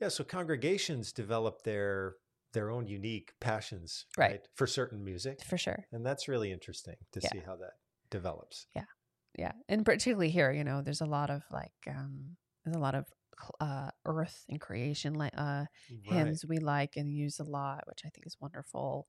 Yeah. 0.00 0.08
So 0.08 0.24
congregations 0.24 1.12
develop 1.12 1.62
their 1.64 2.14
their 2.52 2.70
own 2.70 2.86
unique 2.88 3.32
passions, 3.40 4.06
Right. 4.18 4.30
right, 4.32 4.48
for 4.56 4.66
certain 4.66 5.04
music, 5.04 5.40
For 5.44 5.56
sure. 5.56 5.86
and 5.92 6.04
that's 6.04 6.26
really 6.26 6.50
interesting 6.50 6.96
to 7.12 7.20
Yeah. 7.22 7.28
see 7.30 7.38
how 7.46 7.54
that 7.56 7.74
develops. 8.10 8.66
Yeah. 8.74 8.86
Yeah. 9.38 9.52
And 9.68 9.84
particularly 9.84 10.30
here, 10.30 10.50
you 10.50 10.64
know, 10.64 10.82
there's 10.82 11.00
a 11.00 11.06
lot 11.06 11.30
of 11.30 11.42
like 11.52 11.70
um 11.86 12.36
there's 12.64 12.76
a 12.76 12.80
lot 12.80 12.94
of 12.94 13.06
uh 13.60 13.90
earth 14.04 14.44
and 14.50 14.60
creation 14.60 15.14
like 15.14 15.32
uh 15.36 15.64
hymns 16.02 16.44
we 16.46 16.58
like 16.58 16.96
and 16.96 17.10
use 17.12 17.38
a 17.38 17.44
lot, 17.44 17.84
which 17.86 18.00
I 18.04 18.10
think 18.10 18.26
is 18.26 18.36
wonderful. 18.40 19.06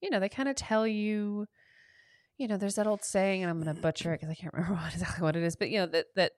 You 0.00 0.10
know, 0.10 0.20
they 0.20 0.28
kind 0.28 0.48
of 0.48 0.56
tell 0.56 0.86
you, 0.86 1.46
you 2.38 2.48
know, 2.48 2.56
there's 2.56 2.76
that 2.76 2.86
old 2.86 3.04
saying, 3.04 3.42
and 3.42 3.50
I'm 3.50 3.60
going 3.62 3.74
to 3.74 3.80
butcher 3.80 4.12
it 4.14 4.20
because 4.20 4.30
I 4.30 4.34
can't 4.34 4.54
remember 4.54 4.74
what, 4.76 4.92
exactly 4.92 5.22
what 5.22 5.36
it 5.36 5.42
is, 5.42 5.56
but 5.56 5.70
you 5.70 5.78
know 5.78 5.86
that 5.86 6.06
that 6.16 6.32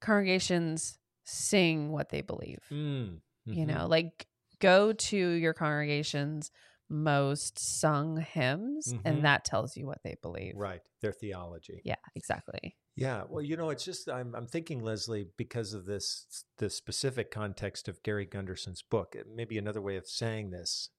congregations 0.00 0.98
sing 1.24 1.90
what 1.90 2.08
they 2.10 2.22
believe. 2.22 2.58
Mm, 2.72 3.20
You 3.46 3.64
mhm. 3.64 3.68
know, 3.68 3.86
like 3.86 4.26
go 4.60 4.92
to 4.92 5.16
your 5.16 5.54
congregation's 5.54 6.50
most 6.88 7.58
sung 7.58 8.16
hymns, 8.20 8.92
Mhm. 8.92 9.00
and 9.04 9.24
that 9.24 9.44
tells 9.44 9.76
you 9.76 9.86
what 9.86 10.02
they 10.02 10.16
believe. 10.22 10.54
Right. 10.56 10.82
Their 11.00 11.12
theology. 11.12 11.80
Yeah, 11.84 11.94
exactly. 12.16 12.76
Yeah, 12.96 13.22
well, 13.28 13.42
you 13.42 13.56
know, 13.56 13.70
it's 13.70 13.84
just 13.84 14.08
I'm 14.08 14.34
I'm 14.34 14.46
thinking 14.46 14.82
Leslie 14.82 15.26
because 15.36 15.72
of 15.72 15.86
this 15.86 16.44
the 16.58 16.68
specific 16.68 17.30
context 17.30 17.88
of 17.88 18.02
Gary 18.02 18.26
Gunderson's 18.26 18.82
book. 18.82 19.16
Maybe 19.34 19.56
another 19.58 19.80
way 19.80 19.96
of 19.96 20.06
saying 20.06 20.50
this 20.50 20.90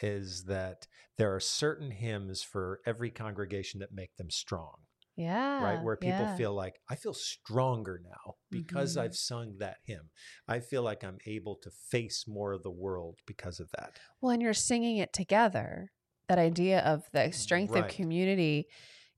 is 0.00 0.44
that 0.44 0.86
there 1.18 1.34
are 1.34 1.40
certain 1.40 1.90
hymns 1.90 2.42
for 2.42 2.80
every 2.86 3.10
congregation 3.10 3.80
that 3.80 3.92
make 3.92 4.14
them 4.16 4.30
strong, 4.30 4.74
Yeah. 5.16 5.62
right? 5.62 5.82
Where 5.82 5.96
people 5.96 6.20
yeah. 6.20 6.36
feel 6.36 6.54
like 6.54 6.80
I 6.88 6.94
feel 6.96 7.14
stronger 7.14 8.00
now 8.02 8.34
because 8.50 8.96
Mhm. 8.96 9.00
I've 9.02 9.16
sung 9.16 9.58
that 9.58 9.78
hymn. 9.84 10.10
I 10.46 10.60
feel 10.60 10.82
like 10.82 11.02
I'm 11.02 11.18
able 11.26 11.56
to 11.56 11.70
face 11.70 12.24
more 12.28 12.52
of 12.52 12.62
the 12.62 12.70
world 12.70 13.18
because 13.26 13.58
of 13.60 13.70
that. 13.72 13.98
Well, 14.20 14.30
and 14.30 14.40
you're 14.40 14.54
singing 14.54 14.98
it 14.98 15.12
together. 15.12 15.90
That 16.28 16.38
idea 16.38 16.80
of 16.80 17.08
the 17.12 17.32
strength 17.32 17.74
of 17.74 17.88
community. 17.88 18.68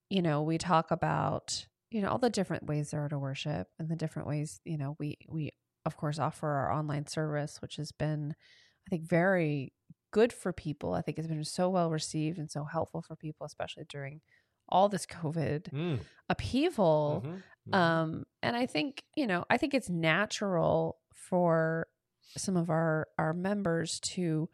You 0.08 0.22
know, 0.22 0.42
we 0.42 0.56
talk 0.58 0.90
about 0.90 1.66
you 1.92 2.02
know 2.02 2.08
all 2.10 2.18
the 2.18 2.30
different 2.30 2.64
ways 2.66 2.90
there 2.90 3.04
are 3.04 3.08
to 3.08 3.18
worship, 3.18 3.68
and 3.78 3.88
the 3.88 3.96
different 3.96 4.28
ways 4.28 4.60
you 4.64 4.78
know 4.78 4.96
we 4.98 5.16
we 5.28 5.50
of 5.84 5.96
course 5.96 6.18
offer 6.18 6.48
our 6.48 6.72
online 6.72 7.06
service, 7.06 7.60
which 7.62 7.76
has 7.76 7.92
been 7.92 8.34
I 8.86 8.90
think 8.90 9.08
very 9.08 9.72
good 10.12 10.32
for 10.32 10.52
people. 10.52 10.94
I 10.94 11.02
think 11.02 11.18
it's 11.18 11.28
been 11.28 11.44
so 11.44 11.70
well 11.70 11.90
received 11.90 12.38
and 12.38 12.50
so 12.50 12.64
helpful 12.64 13.02
for 13.02 13.16
people, 13.16 13.46
especially 13.46 13.84
during 13.88 14.20
all 14.68 14.88
this 14.88 15.06
COVID 15.06 15.72
Mm, 15.72 16.06
upheaval. 16.28 17.24
mhm, 17.24 17.42
mhm. 17.66 17.78
Um, 17.78 18.24
and 18.42 18.56
I 18.56 18.66
think, 18.66 19.04
you 19.16 19.26
know, 19.26 19.44
I 19.50 19.56
think 19.56 19.74
it's 19.74 19.88
natural 19.90 20.98
for 21.14 21.88
some 22.36 22.56
of 22.56 22.70
our 22.70 23.08
our 23.18 23.32
members 23.34 24.00
to 24.00 24.48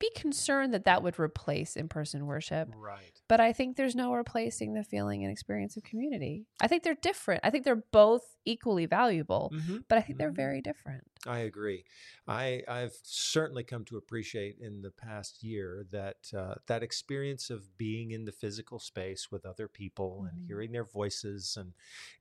be 0.00 0.10
concerned 0.16 0.74
that 0.74 0.84
that 0.84 1.02
would 1.04 1.18
replace 1.20 1.76
in-person 1.76 2.26
worship. 2.26 2.68
right. 2.74 3.20
But 3.28 3.38
I 3.40 3.52
think 3.52 3.76
there's 3.76 3.94
no 3.94 4.12
replacing 4.12 4.74
the 4.74 4.82
feeling 4.82 5.22
and 5.22 5.30
experience 5.30 5.76
of 5.76 5.84
community. 5.84 6.46
I 6.60 6.66
think 6.66 6.82
they're 6.82 6.96
different. 7.00 7.42
I 7.44 7.50
think 7.50 7.64
they're 7.64 7.84
both 7.92 8.22
equally 8.44 8.86
valuable, 8.86 9.52
Mhm. 9.54 9.84
but 9.88 9.98
I 9.98 10.00
think 10.00 10.18
they're 10.18 10.32
Mhm. 10.32 10.36
very 10.36 10.60
different. 10.62 11.06
I 11.26 11.40
agree. 11.40 11.84
I, 12.26 12.62
I've 12.66 12.94
certainly 13.02 13.62
come 13.62 13.84
to 13.86 13.98
appreciate 13.98 14.56
in 14.58 14.80
the 14.80 14.90
past 14.90 15.42
year 15.42 15.84
that 15.90 16.32
uh, 16.34 16.54
that 16.66 16.82
experience 16.82 17.50
of 17.50 17.76
being 17.76 18.10
in 18.12 18.24
the 18.24 18.32
physical 18.32 18.78
space 18.78 19.30
with 19.30 19.44
other 19.44 19.68
people 19.68 20.24
and 20.24 20.38
Mhm. 20.38 20.46
hearing 20.46 20.72
their 20.72 20.84
voices, 20.84 21.58
and 21.58 21.74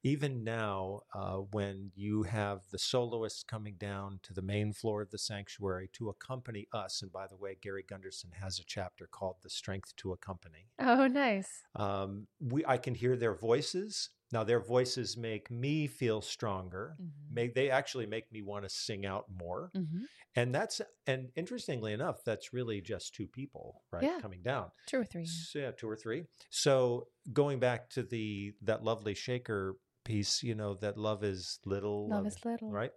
even 0.03 0.43
now 0.43 1.03
uh, 1.13 1.37
when 1.37 1.91
you 1.95 2.23
have 2.23 2.69
the 2.71 2.79
soloists 2.79 3.41
coming 3.43 3.75
down 3.75 4.19
to 4.23 4.33
the 4.33 4.41
main 4.41 4.73
floor 4.73 5.01
of 5.01 5.11
the 5.11 5.17
sanctuary 5.17 5.87
to 5.93 6.09
accompany 6.09 6.67
us. 6.73 7.01
And 7.01 7.09
by 7.11 7.25
the 7.27 7.37
way, 7.37 7.55
Gary 7.55 7.83
Gunderson 7.83 8.31
has 8.31 8.59
a 8.59 8.65
chapter 8.65 9.07
called 9.07 9.37
"The 9.43 9.49
Strength 9.49 9.95
to 9.97 10.11
Accompany." 10.11 10.71
Oh, 10.79 11.07
nice. 11.07 11.63
Um, 11.75 12.27
we 12.39 12.65
I 12.65 12.77
can 12.77 12.95
hear 12.95 13.15
their 13.15 13.33
voices. 13.35 14.09
Now 14.31 14.43
their 14.43 14.59
voices 14.59 15.17
make 15.17 15.49
me 15.49 15.87
feel 15.87 16.21
stronger. 16.21 16.95
Mhm. 17.01 17.11
Make 17.31 17.55
they 17.55 17.69
actually 17.69 18.05
make 18.05 18.31
me 18.31 18.41
want 18.41 18.63
to 18.65 18.69
sing 18.69 19.05
out 19.05 19.25
more. 19.29 19.71
Mhm. 19.75 20.03
And 20.35 20.53
that's 20.53 20.79
and 21.07 21.31
interestingly 21.35 21.93
enough, 21.93 22.23
that's 22.23 22.53
really 22.53 22.81
just 22.81 23.15
two 23.15 23.27
people, 23.27 23.83
right? 23.91 24.03
Yeah. 24.03 24.19
Coming 24.21 24.41
down. 24.43 24.71
Two 24.87 24.99
or 24.99 25.05
three. 25.05 25.25
So, 25.25 25.59
yeah, 25.59 25.71
two 25.71 25.89
or 25.89 25.95
three. 25.95 26.25
So 26.51 27.07
going 27.33 27.59
back 27.59 27.89
to 27.91 28.03
the 28.03 28.53
that 28.61 28.83
lovely 28.83 29.15
shaker 29.15 29.75
piece, 30.05 30.43
you 30.43 30.55
know, 30.55 30.75
that 30.75 30.97
love 30.97 31.23
is 31.23 31.59
little, 31.65 32.07
Love 32.09 32.25
is 32.27 32.43
little. 32.45 32.69
right? 32.71 32.91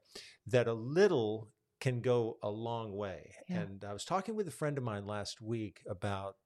That 0.47 0.69
a 0.69 0.75
little 0.75 1.51
can 1.81 2.01
go 2.01 2.39
a 2.43 2.51
long 2.51 2.93
way. 2.95 3.35
Yeah. 3.49 3.63
And 3.63 3.85
I 3.85 3.93
was 3.93 4.05
talking 4.05 4.37
with 4.37 4.47
a 4.47 4.53
friend 4.53 4.79
of 4.79 4.85
mine 4.85 5.05
last 5.07 5.41
week 5.41 5.83
about 5.89 6.37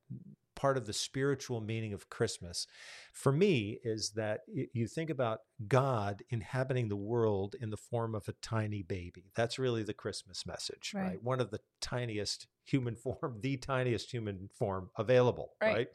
part 0.67 0.77
of 0.77 0.87
the 0.87 0.93
spiritual 0.93 1.61
meaning 1.61 1.93
of 1.93 2.11
Christmas. 2.11 2.67
For 3.13 3.31
me, 3.31 3.79
is 3.85 4.11
that 4.17 4.41
you 4.49 4.89
think 4.89 5.11
about 5.11 5.39
God 5.69 6.25
inhabiting 6.31 6.89
the 6.89 6.97
world 6.97 7.55
in 7.61 7.71
the 7.71 7.77
form 7.77 8.17
of 8.17 8.27
a 8.29 8.33
tiny 8.43 8.83
baby. 8.83 9.31
That's 9.37 9.61
really 9.61 9.85
the 9.85 9.95
Christmas 9.95 10.45
message, 10.45 10.91
Right. 10.93 11.03
right? 11.03 11.23
One 11.23 11.41
of 11.41 11.53
the 11.53 11.61
tiniest 11.81 12.49
human 12.65 12.97
form, 13.05 13.39
the 13.41 13.57
tiniest 13.59 14.11
human 14.11 14.49
form 14.59 14.91
available, 14.99 15.53
Right. 15.63 15.75
right? 15.77 15.89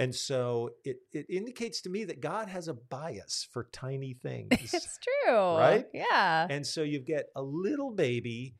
And 0.00 0.12
so 0.12 0.70
it, 0.84 0.96
it 1.12 1.26
indicates 1.28 1.82
to 1.82 1.88
me 1.90 2.02
that 2.04 2.20
God 2.20 2.48
has 2.48 2.66
a 2.66 2.74
bias 2.74 3.46
for 3.52 3.68
tiny 3.70 4.14
things. 4.22 4.48
it's 4.74 4.98
true. 4.98 5.36
Right? 5.56 5.86
Yeah. 5.94 6.48
And 6.50 6.66
so 6.66 6.82
you 6.82 6.98
get 6.98 7.26
a 7.36 7.42
little 7.42 7.92
baby 7.92 8.56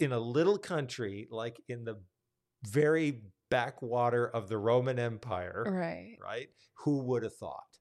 in 0.00 0.10
a 0.10 0.18
little 0.18 0.58
country, 0.58 1.28
like 1.30 1.60
in 1.68 1.84
the 1.84 2.00
very 2.66 3.20
backwater 3.50 4.26
of 4.28 4.48
the 4.48 4.58
Roman 4.58 4.98
Empire, 4.98 5.64
right. 5.66 6.16
right? 6.22 6.48
Who 6.84 6.98
would 7.04 7.22
have 7.22 7.34
thought? 7.36 7.78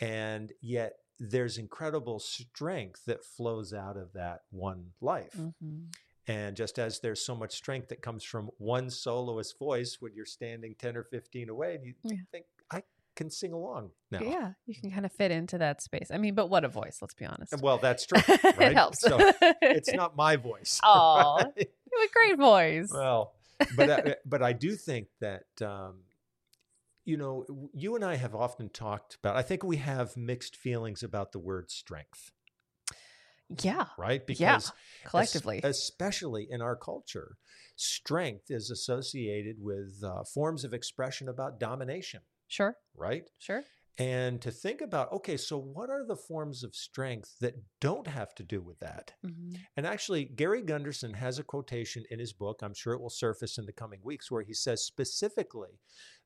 And 0.00 0.52
yet 0.60 0.94
there's 1.18 1.58
incredible 1.58 2.20
strength 2.20 3.04
that 3.06 3.24
flows 3.24 3.72
out 3.72 3.96
of 3.96 4.12
that 4.12 4.42
one 4.50 4.92
life. 5.00 5.34
Mhm. 5.36 5.92
And 6.28 6.56
just 6.56 6.78
as 6.78 7.00
there's 7.00 7.24
so 7.24 7.34
much 7.34 7.54
strength 7.56 7.88
that 7.88 8.02
comes 8.02 8.22
from 8.22 8.50
one 8.58 8.90
soloist 8.90 9.58
voice 9.58 9.96
when 9.98 10.14
you're 10.14 10.26
standing 10.26 10.74
10 10.78 10.96
or 10.96 11.02
15 11.04 11.48
away, 11.48 11.74
and 11.74 11.84
you 11.84 11.94
Yeah. 12.04 12.18
think, 12.30 12.46
I 12.70 12.82
can 13.16 13.30
sing 13.30 13.52
along 13.52 13.90
now. 14.12 14.20
Yeah, 14.20 14.52
you 14.66 14.74
can 14.74 14.90
kind 14.92 15.04
of 15.06 15.10
fit 15.12 15.30
into 15.32 15.58
that 15.58 15.80
space. 15.82 16.10
I 16.12 16.18
mean, 16.18 16.34
but 16.36 16.48
what 16.48 16.64
a 16.64 16.68
voice, 16.68 16.98
let's 17.00 17.14
be 17.14 17.24
honest. 17.24 17.54
Well, 17.60 17.78
that's 17.78 18.06
true. 18.06 18.20
it 18.28 18.74
helps. 18.74 19.00
So 19.00 19.16
it's 19.62 19.92
not 19.92 20.14
my 20.16 20.36
voice. 20.50 20.78
Aw. 20.84 21.36
right? 21.42 21.52
You 21.56 21.98
have 22.00 22.08
a 22.08 22.12
great 22.12 22.38
voice. 22.38 22.90
Well, 22.92 23.34
but 23.76 23.90
I, 23.90 24.14
but 24.26 24.42
I 24.42 24.52
do 24.52 24.74
think 24.76 25.08
that 25.20 25.46
um, 25.62 26.02
you 27.04 27.16
know 27.16 27.46
you 27.74 27.94
and 27.94 28.04
I 28.04 28.16
have 28.16 28.34
often 28.34 28.68
talked 28.68 29.16
about. 29.16 29.36
I 29.36 29.42
think 29.42 29.62
we 29.62 29.76
have 29.76 30.16
mixed 30.16 30.56
feelings 30.56 31.02
about 31.02 31.32
the 31.32 31.38
word 31.38 31.70
strength, 31.70 32.30
yeah, 33.62 33.86
right? 33.96 34.22
Yeah, 34.28 34.56
es- 34.56 34.72
collectively. 35.04 35.60
especially 35.64 36.46
in 36.50 36.60
our 36.60 36.76
culture, 36.76 37.36
strength 37.76 38.50
is 38.50 38.70
associated 38.70 39.56
with 39.58 40.02
uh, 40.04 40.24
forms 40.24 40.64
of 40.64 40.74
expression 40.74 41.28
about 41.28 41.60
domination, 41.60 42.20
sure, 42.48 42.76
right? 42.96 43.24
sure. 43.38 43.64
And 43.98 44.40
to 44.42 44.50
think 44.50 44.80
about 44.80 45.12
okay, 45.12 45.36
so 45.36 45.58
what 45.58 45.90
are 45.90 46.04
the 46.06 46.16
forms 46.16 46.62
of 46.64 46.74
strength 46.74 47.36
that 47.40 47.54
don't 47.80 48.06
have 48.06 48.34
to 48.36 48.42
do 48.44 48.60
with 48.60 48.78
that? 48.80 49.14
Mhm. 49.24 49.58
And 49.76 49.86
actually, 49.86 50.24
Gary 50.24 50.62
Gunderson 50.62 51.14
has 51.14 51.38
a 51.38 51.44
quotation 51.44 52.04
in 52.10 52.18
his 52.18 52.32
book. 52.32 52.62
I'm 52.62 52.74
sure 52.74 52.92
it 52.94 53.00
will 53.00 53.10
surface 53.10 53.58
in 53.58 53.66
the 53.66 53.72
coming 53.72 54.00
weeks 54.02 54.30
where 54.30 54.42
he 54.42 54.54
says 54.54 54.84
specifically 54.84 55.80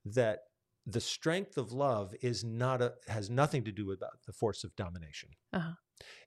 that 0.04 0.40
the 0.84 1.00
strength 1.00 1.56
of 1.56 1.72
love 1.72 2.12
is 2.22 2.42
not 2.44 2.82
a 2.82 2.94
has 3.08 3.30
nothing 3.30 3.64
to 3.64 3.72
do 3.72 3.86
with 3.86 4.00
the 4.26 4.32
force 4.32 4.64
of 4.64 4.74
domination. 4.76 5.30
Uh-huh. 5.52 5.74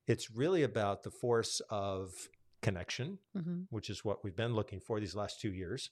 It's 0.08 0.32
really 0.32 0.64
about 0.64 1.04
the 1.04 1.12
force 1.12 1.60
of 1.70 2.30
connection, 2.62 3.20
Mhm. 3.36 3.68
which 3.70 3.90
is 3.90 4.04
what 4.06 4.24
we've 4.24 4.36
been 4.36 4.56
looking 4.56 4.80
for 4.80 5.00
these 5.00 5.14
last 5.16 5.40
two 5.42 5.54
years. 5.54 5.90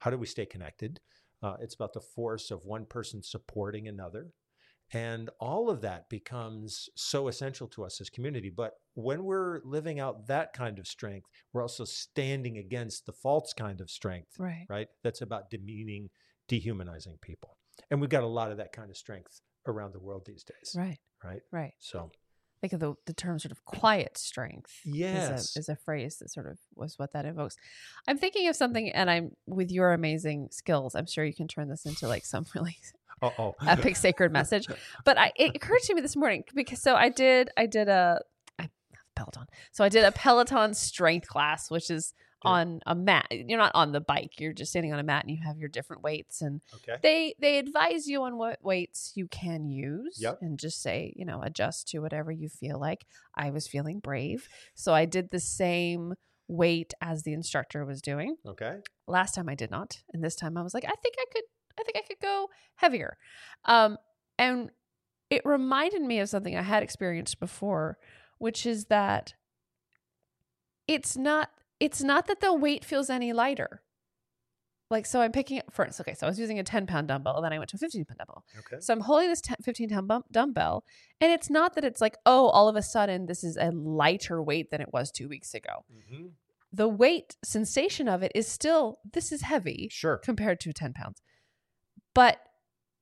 How 0.00 0.10
do 0.10 0.16
we 0.18 0.26
stay 0.26 0.46
connected? 0.46 1.00
Uh, 1.42 1.56
it's 1.60 1.74
about 1.74 1.92
the 1.92 2.00
force 2.00 2.50
of 2.50 2.64
one 2.64 2.86
person 2.86 3.22
supporting 3.22 3.86
another. 3.86 4.32
And 4.92 5.28
all 5.38 5.68
of 5.68 5.82
that 5.82 6.08
becomes 6.08 6.88
so 6.96 7.28
essential 7.28 7.66
to 7.68 7.84
us 7.84 8.00
as 8.00 8.08
community. 8.08 8.50
But 8.50 8.72
when 8.94 9.24
we're 9.24 9.60
living 9.64 10.00
out 10.00 10.26
that 10.28 10.52
kind 10.54 10.78
of 10.78 10.86
strength, 10.86 11.26
we're 11.52 11.62
also 11.62 11.84
standing 11.84 12.56
against 12.58 13.04
the 13.04 13.12
false 13.12 13.52
kind 13.52 13.80
of 13.80 13.90
strength, 13.90 14.38
Right. 14.38 14.64
right? 14.68 14.88
That's 15.04 15.20
about 15.20 15.50
demeaning, 15.50 16.08
dehumanizing 16.48 17.18
people. 17.20 17.56
And 17.90 18.00
we've 18.00 18.10
got 18.10 18.24
a 18.24 18.26
lot 18.28 18.50
of 18.50 18.56
that 18.58 18.72
kind 18.72 18.90
of 18.90 18.96
strength 18.96 19.40
around 19.66 19.92
the 19.92 20.00
world 20.00 20.24
these 20.26 20.42
days, 20.44 20.74
Right. 20.76 20.98
right? 21.22 21.42
Right. 21.52 21.74
So, 21.78 22.10
Think 22.60 22.72
of 22.72 22.80
the, 22.80 22.94
the 23.06 23.14
term 23.14 23.38
sort 23.38 23.52
of 23.52 23.64
quiet 23.64 24.18
strength. 24.18 24.80
Yes. 24.84 25.50
Is 25.50 25.56
a, 25.56 25.58
is 25.60 25.68
a 25.68 25.76
phrase 25.76 26.16
that 26.18 26.28
sort 26.32 26.46
of 26.48 26.58
was 26.74 26.98
what 26.98 27.12
that 27.12 27.24
evokes. 27.24 27.54
I'm 28.08 28.18
thinking 28.18 28.48
of 28.48 28.56
something, 28.56 28.90
and 28.90 29.08
I'm 29.08 29.30
with 29.46 29.70
your 29.70 29.92
amazing 29.92 30.48
skills. 30.50 30.96
I'm 30.96 31.06
sure 31.06 31.24
you 31.24 31.34
can 31.34 31.46
turn 31.46 31.68
this 31.68 31.86
into 31.86 32.08
like 32.08 32.24
some 32.24 32.46
really 32.56 32.76
uh 33.22 33.30
oh. 33.38 33.54
epic 33.66 33.96
sacred 33.96 34.32
message. 34.32 34.66
But 35.04 35.18
I, 35.18 35.32
it 35.36 35.54
occurred 35.56 35.80
to 35.84 35.94
me 35.94 36.00
this 36.00 36.16
morning 36.16 36.44
because 36.54 36.80
so 36.80 36.94
I 36.94 37.08
did 37.08 37.50
I 37.56 37.66
did 37.66 37.88
a 37.88 38.20
I, 38.58 38.68
Peloton. 39.16 39.46
So 39.72 39.84
I 39.84 39.88
did 39.88 40.04
a 40.04 40.12
Peloton 40.12 40.74
strength 40.74 41.28
class, 41.28 41.70
which 41.70 41.90
is 41.90 42.14
Okay. 42.44 42.50
on 42.50 42.80
a 42.86 42.94
mat. 42.94 43.26
You're 43.32 43.58
not 43.58 43.72
on 43.74 43.90
the 43.90 44.00
bike. 44.00 44.38
You're 44.38 44.52
just 44.52 44.70
standing 44.70 44.92
on 44.92 45.00
a 45.00 45.02
mat 45.02 45.24
and 45.24 45.30
you 45.36 45.42
have 45.44 45.58
your 45.58 45.68
different 45.68 46.04
weights 46.04 46.40
and 46.40 46.60
Okay. 46.76 46.94
they 47.02 47.34
they 47.40 47.58
advise 47.58 48.06
you 48.06 48.22
on 48.22 48.36
what 48.38 48.62
weights 48.62 49.10
you 49.16 49.26
can 49.26 49.68
use 49.68 50.18
Yep. 50.20 50.38
and 50.40 50.56
just 50.56 50.80
say, 50.80 51.12
you 51.16 51.24
know, 51.24 51.42
adjust 51.42 51.88
to 51.88 51.98
whatever 51.98 52.30
you 52.30 52.48
feel 52.48 52.78
like. 52.78 53.06
I 53.34 53.50
was 53.50 53.66
feeling 53.66 53.98
brave. 53.98 54.48
So 54.76 54.94
I 54.94 55.04
did 55.04 55.30
the 55.30 55.40
same 55.40 56.14
weight 56.46 56.94
as 57.00 57.24
the 57.24 57.32
instructor 57.32 57.84
was 57.84 58.00
doing. 58.00 58.36
Okay. 58.46 58.76
Last 59.08 59.34
time 59.34 59.48
I 59.48 59.56
did 59.56 59.72
not, 59.72 59.98
and 60.12 60.22
this 60.22 60.36
time 60.36 60.56
I 60.56 60.62
was 60.62 60.74
like, 60.74 60.84
I 60.84 60.94
think 61.02 61.16
I 61.18 61.24
could, 61.32 61.42
I 61.78 61.82
think 61.82 61.96
I 61.96 62.02
could 62.06 62.20
go 62.20 62.48
heavier. 62.76 63.16
Um, 63.64 63.98
and 64.38 64.70
it 65.30 65.42
reminded 65.44 66.02
me 66.02 66.18
of 66.20 66.28
something 66.28 66.56
I 66.56 66.62
had 66.62 66.82
experienced 66.82 67.38
before, 67.40 67.98
which 68.38 68.64
is 68.66 68.86
that 68.86 69.34
it's 70.86 71.16
not, 71.16 71.50
it's 71.80 72.02
not 72.02 72.26
that 72.26 72.40
the 72.40 72.54
weight 72.54 72.84
feels 72.84 73.10
any 73.10 73.32
lighter. 73.32 73.82
Like, 74.90 75.04
so 75.04 75.20
I'm 75.20 75.32
picking 75.32 75.58
up, 75.58 75.66
first. 75.70 76.00
okay, 76.00 76.14
so 76.14 76.26
I 76.26 76.30
was 76.30 76.40
using 76.40 76.58
a 76.58 76.64
10 76.64 76.86
pound 76.86 77.08
dumbbell, 77.08 77.42
then 77.42 77.52
I 77.52 77.58
went 77.58 77.68
to 77.70 77.76
a 77.76 77.78
15 77.78 78.06
pound 78.06 78.18
dumbbell. 78.18 78.44
Okay. 78.60 78.80
So 78.80 78.94
I'm 78.94 79.00
holding 79.00 79.28
this 79.28 79.42
10, 79.42 79.58
15 79.62 79.90
pound 79.90 80.08
bump, 80.08 80.26
dumbbell, 80.32 80.82
and 81.20 81.30
it's 81.30 81.50
not 81.50 81.74
that 81.74 81.84
it's 81.84 82.00
like, 82.00 82.16
oh, 82.24 82.48
all 82.48 82.68
of 82.70 82.76
a 82.76 82.80
sudden 82.82 83.26
this 83.26 83.44
is 83.44 83.58
a 83.58 83.70
lighter 83.70 84.42
weight 84.42 84.70
than 84.70 84.80
it 84.80 84.88
was 84.92 85.10
two 85.10 85.28
weeks 85.28 85.52
ago. 85.52 85.84
hmm 86.08 86.28
The 86.72 86.88
weight 86.88 87.36
sensation 87.44 88.08
of 88.08 88.22
it 88.22 88.32
is 88.34 88.48
still, 88.48 88.98
this 89.12 89.30
is 89.30 89.42
heavy 89.42 89.88
Sure. 89.92 90.16
compared 90.16 90.58
to 90.60 90.72
10 90.72 90.94
pounds. 90.94 91.20
But 92.14 92.38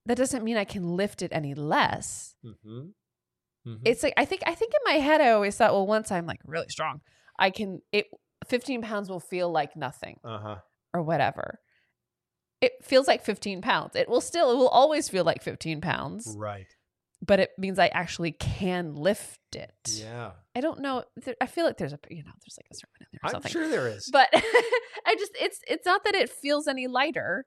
that 0.06 0.16
doesn't 0.16 0.44
mean 0.44 0.56
I 0.56 0.64
can 0.64 0.96
lift 0.96 1.22
it 1.22 1.32
any 1.32 1.54
less. 1.54 2.34
Mm-hmm. 2.44 3.75
It's 3.84 4.02
like, 4.04 4.14
I 4.16 4.25
think, 4.25 4.42
I 4.46 4.54
think 4.54 4.72
in 4.75 4.92
my 4.92 5.00
head, 5.00 5.20
I 5.20 5.30
always 5.30 5.56
thought, 5.56 5.72
well, 5.72 5.86
once 5.86 6.12
I'm 6.12 6.26
like 6.26 6.40
really 6.44 6.68
strong, 6.68 7.00
I 7.38 7.50
can, 7.50 7.80
it, 7.92 8.06
15 8.46 8.82
pounds 8.82 9.08
will 9.10 9.18
feel 9.20 9.50
like 9.50 9.75
nothing 9.75 10.18
Uh 10.25 10.38
huh. 10.38 10.56
or 10.94 11.02
whatever. 11.02 11.58
It 12.60 12.72
feels 12.82 13.08
like 13.08 13.25
15 13.25 13.62
pounds. 13.62 13.96
It 13.96 14.08
will 14.08 14.20
still, 14.20 14.52
it 14.52 14.56
will 14.56 14.68
always 14.68 15.08
feel 15.08 15.25
like 15.25 15.42
15 15.42 15.80
pounds, 15.80 16.32
Right. 16.38 16.66
but 17.21 17.40
it 17.40 17.50
means 17.58 17.78
I 17.80 17.88
actually 17.88 18.32
can 18.32 18.95
lift 18.95 19.40
it. 19.56 19.73
Yeah. 19.86 20.30
I 20.54 20.60
don't 20.60 20.80
know. 20.80 21.02
I 21.40 21.47
feel 21.47 21.64
like 21.66 21.76
there's 21.76 21.92
a, 21.92 21.99
you 22.08 22.23
know, 22.23 22.30
there's 22.40 22.56
like 22.56 22.69
a 22.71 22.75
sermon 22.75 23.00
in 23.00 23.06
there 23.12 23.21
or 23.25 23.26
I'm 23.26 23.30
something. 23.32 23.50
sure 23.52 23.69
there 23.69 23.88
is. 23.88 24.08
But 24.12 24.28
I 24.32 25.16
just, 25.19 25.32
it's, 25.40 25.60
it's 25.66 25.84
not 25.86 26.04
that 26.04 26.14
it 26.14 26.30
feels 26.30 26.69
any 26.69 26.86
lighter 26.86 27.45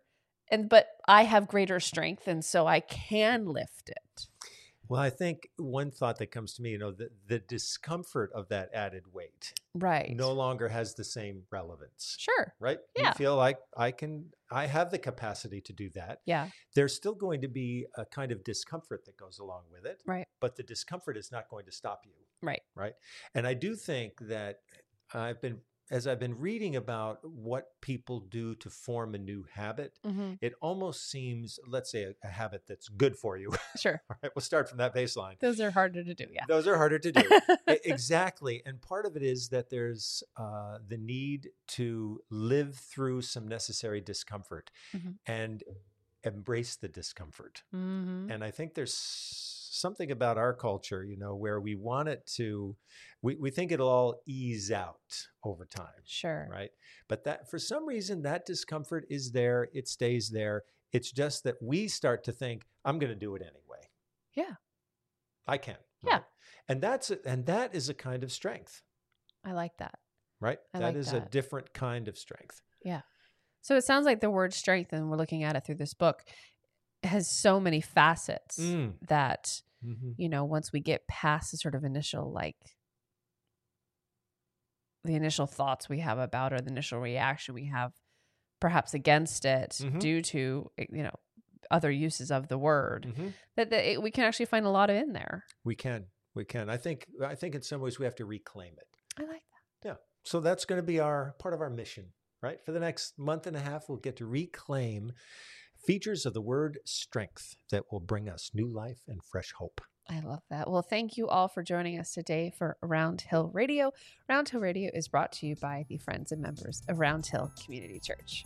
and, 0.51 0.69
but 0.69 0.87
I 1.07 1.23
have 1.23 1.47
greater 1.47 1.79
strength 1.79 2.27
and 2.27 2.43
so 2.43 2.67
I 2.67 2.79
can 2.79 3.45
lift 3.45 3.89
it. 3.89 4.27
Well, 4.87 4.99
I 4.99 5.11
think 5.11 5.49
one 5.57 5.91
thought 5.91 6.17
that 6.17 6.31
comes 6.31 6.55
to 6.55 6.63
me, 6.63 6.71
you 6.71 6.79
know, 6.79 6.91
the, 6.91 7.11
the 7.27 7.37
discomfort 7.37 8.31
of 8.33 8.47
that 8.49 8.71
added 8.73 9.03
weight 9.13 9.53
Right. 9.75 10.09
no 10.15 10.31
longer 10.33 10.67
has 10.67 10.95
the 10.95 11.03
same 11.03 11.43
relevance, 11.51 12.15
Sure. 12.17 12.55
right? 12.59 12.79
Yeah. 12.97 13.09
You 13.09 13.13
feel 13.13 13.35
like 13.35 13.59
I 13.77 13.91
can, 13.91 14.31
I 14.51 14.65
have 14.65 14.89
the 14.89 14.97
capacity 14.97 15.61
to 15.61 15.73
do 15.73 15.91
that. 15.91 16.21
Yeah. 16.25 16.49
There's 16.73 16.95
still 16.95 17.13
going 17.13 17.41
to 17.41 17.47
be 17.47 17.85
a 17.97 18.05
kind 18.05 18.31
of 18.31 18.43
discomfort 18.43 19.05
that 19.05 19.15
goes 19.15 19.37
along 19.37 19.65
with 19.71 19.85
it, 19.85 20.01
Right. 20.07 20.25
but 20.41 20.55
the 20.55 20.63
discomfort 20.63 21.17
is 21.17 21.31
not 21.31 21.49
going 21.49 21.65
to 21.65 21.71
stop 21.71 22.01
you, 22.07 22.13
Right. 22.41 22.61
right? 22.73 22.93
And 23.35 23.45
I 23.45 23.53
do 23.53 23.75
think 23.75 24.13
that 24.21 24.61
I've 25.13 25.39
been, 25.39 25.61
as 25.91 26.05
I've 26.07 26.19
been 26.19 26.37
reading 26.37 26.75
about 26.75 27.19
what 27.23 27.79
people 27.81 28.19
do 28.19 28.55
to 28.55 28.69
form 28.69 29.15
a 29.15 29.17
new 29.17 29.45
habit, 29.53 29.97
hmm 30.03 30.33
it 30.41 30.53
almost 30.61 31.09
seems, 31.09 31.59
let's 31.67 31.91
say, 31.91 32.03
a, 32.03 32.13
a 32.23 32.27
habit 32.31 32.63
that's 32.67 32.87
good 32.89 33.15
for 33.17 33.37
you. 33.37 33.51
Sure. 33.77 34.01
All 34.09 34.17
right, 34.23 34.31
we'll 34.35 34.41
start 34.43 34.67
from 34.69 34.77
that 34.79 34.93
baseline. 34.95 35.39
Those 35.39 35.59
are 35.61 35.71
harder 35.71 36.03
to 36.03 36.13
do. 36.13 36.25
Yeah. 36.31 36.43
Those 36.47 36.67
are 36.67 36.77
harder 36.77 36.99
to 36.99 37.11
do. 37.11 37.29
Exactly. 37.85 38.61
And 38.65 38.81
part 38.81 39.05
of 39.05 39.15
it 39.15 39.23
is 39.23 39.49
that 39.49 39.69
there's 39.69 40.23
uh, 40.37 40.79
the 40.87 40.97
need 40.97 41.49
to 41.69 42.19
live 42.29 42.75
through 42.75 43.21
some 43.21 43.47
necessary 43.47 44.01
discomfort 44.01 44.71
Mhm. 44.95 45.15
and 45.25 45.63
embrace 46.23 46.75
the 46.75 46.87
discomfort. 46.87 47.63
hmm 47.71 48.27
And 48.29 48.43
I 48.43 48.51
think 48.51 48.73
there's 48.73 48.93
something 49.79 50.11
about 50.11 50.37
our 50.37 50.53
culture, 50.53 51.03
you 51.03 51.17
know, 51.17 51.35
where 51.35 51.59
we 51.59 51.75
want 51.75 52.09
it 52.09 52.25
to, 52.35 52.75
we, 53.21 53.35
we 53.35 53.49
think 53.51 53.71
it'll 53.71 53.89
all 53.89 54.21
ease 54.27 54.71
out 54.71 54.99
over 55.43 55.65
time, 55.65 56.01
Sure. 56.05 56.47
right? 56.51 56.71
But 57.07 57.23
that 57.25 57.49
for 57.49 57.59
some 57.59 57.87
reason, 57.87 58.21
that 58.23 58.45
discomfort 58.45 59.05
is 59.09 59.31
there, 59.31 59.69
it 59.73 59.87
stays 59.87 60.29
there. 60.29 60.63
It's 60.91 61.11
just 61.11 61.43
that 61.43 61.55
we 61.61 61.87
start 61.87 62.23
to 62.25 62.31
think, 62.31 62.63
I'm 62.85 62.99
going 62.99 63.11
to 63.13 63.19
do 63.19 63.35
it 63.35 63.41
anyway. 63.41 63.87
Yeah. 64.33 64.55
I 65.47 65.57
can. 65.57 65.77
Yeah. 66.03 66.13
right? 66.13 66.23
And 66.67 66.81
that's 66.81 67.11
a, 67.11 67.17
and 67.25 67.45
that 67.47 67.75
is 67.75 67.89
a 67.89 67.93
kind 67.93 68.23
of 68.23 68.31
strength, 68.31 68.81
I 69.45 69.53
like 69.53 69.77
that. 69.77 69.95
right? 70.39 70.59
I 70.73 70.79
That 70.79 70.85
like 70.85 70.95
is 70.95 71.13
a 71.13 71.19
different 71.21 71.73
kind 71.73 72.07
of 72.07 72.17
strength. 72.17 72.61
Yeah. 72.83 73.01
So 73.61 73.75
it 73.75 73.83
sounds 73.83 74.05
like 74.05 74.21
the 74.21 74.29
word 74.29 74.53
strength, 74.53 74.93
and 74.93 75.09
we're 75.09 75.17
looking 75.17 75.43
at 75.43 75.55
it 75.55 75.65
through 75.65 75.75
this 75.75 75.93
book, 75.93 76.23
has 77.03 77.29
so 77.29 77.59
many 77.59 77.81
facets 77.81 78.57
Mm. 78.59 78.93
that, 79.07 79.61
Mhm. 79.83 80.15
you 80.17 80.29
know, 80.29 80.43
once 80.45 80.71
we 80.73 80.79
get 80.81 81.07
past 81.07 81.51
the 81.51 81.57
sort 81.57 81.75
of 81.75 81.83
initial, 81.83 82.31
like, 82.31 82.57
the 85.03 85.15
initial 85.15 85.47
thoughts 85.47 85.87
we 85.87 85.99
have 85.99 86.19
about 86.19 86.51
or 86.53 86.59
the 86.59 86.69
initial 86.69 86.99
reaction 86.99 87.53
we 87.53 87.65
have 87.65 87.93
perhaps 88.59 88.93
against 88.93 89.45
it 89.45 89.71
Mhm. 89.81 89.99
due 89.99 90.21
to, 90.21 90.69
eh, 90.77 90.85
you 90.91 91.03
know, 91.03 91.15
other 91.71 91.89
uses 91.91 92.31
of 92.31 92.47
the 92.49 92.57
word, 92.57 93.05
Mhm. 93.05 93.33
that, 93.55 93.69
that 93.69 93.85
it, 93.93 94.01
we 94.01 94.11
can 94.11 94.25
actually 94.25 94.47
find 94.47 94.65
a 94.65 94.69
lot 94.69 94.89
of 94.89 94.97
in 94.97 95.13
there. 95.13 95.45
We 95.63 95.75
can, 95.75 96.07
we 96.35 96.43
can. 96.43 96.69
I 96.69 96.75
think, 96.77 97.07
I 97.23 97.35
think 97.35 97.55
in 97.55 97.61
some 97.61 97.79
ways 97.79 97.97
we 97.99 98.05
have 98.05 98.15
to 98.15 98.25
reclaim 98.25 98.73
it. 98.77 98.87
I 99.17 99.23
like 99.23 99.43
that. 99.81 99.87
Yeah. 99.87 99.95
So 100.23 100.41
that's 100.41 100.65
going 100.65 100.81
to 100.81 100.85
be 100.85 100.99
our 100.99 101.33
part 101.39 101.53
of 101.53 101.61
our 101.61 101.69
mission, 101.69 102.13
right? 102.41 102.59
For 102.65 102.73
the 102.73 102.79
next 102.81 103.17
month 103.17 103.47
and 103.47 103.55
a 103.55 103.61
half, 103.61 103.87
we'll 103.87 103.99
get 103.99 104.17
to 104.17 104.25
reclaim 104.25 105.13
features 105.85 106.25
of 106.25 106.33
the 106.33 106.41
word 106.41 106.79
strength 106.85 107.55
that 107.71 107.91
will 107.91 107.99
bring 107.99 108.29
us 108.29 108.51
new 108.53 108.67
life 108.67 109.01
and 109.07 109.23
fresh 109.23 109.53
hope. 109.57 109.81
I 110.09 110.21
love 110.21 110.41
that. 110.49 110.69
Well, 110.69 110.81
thank 110.81 111.17
you 111.17 111.27
all 111.27 111.47
for 111.47 111.61
joining 111.61 111.99
us 111.99 112.13
today 112.13 112.51
for 112.57 112.77
Round 112.81 113.21
Hill 113.21 113.51
Radio. 113.53 113.91
Round 114.27 114.49
Hill 114.49 114.59
Radio 114.59 114.89
is 114.93 115.07
brought 115.07 115.31
to 115.33 115.45
you 115.45 115.55
by 115.55 115.85
the 115.87 115.97
friends 115.97 116.31
and 116.31 116.41
members 116.41 116.81
of 116.89 116.99
Round 116.99 117.25
Hill 117.25 117.51
Community 117.63 117.99
Church. 117.99 118.43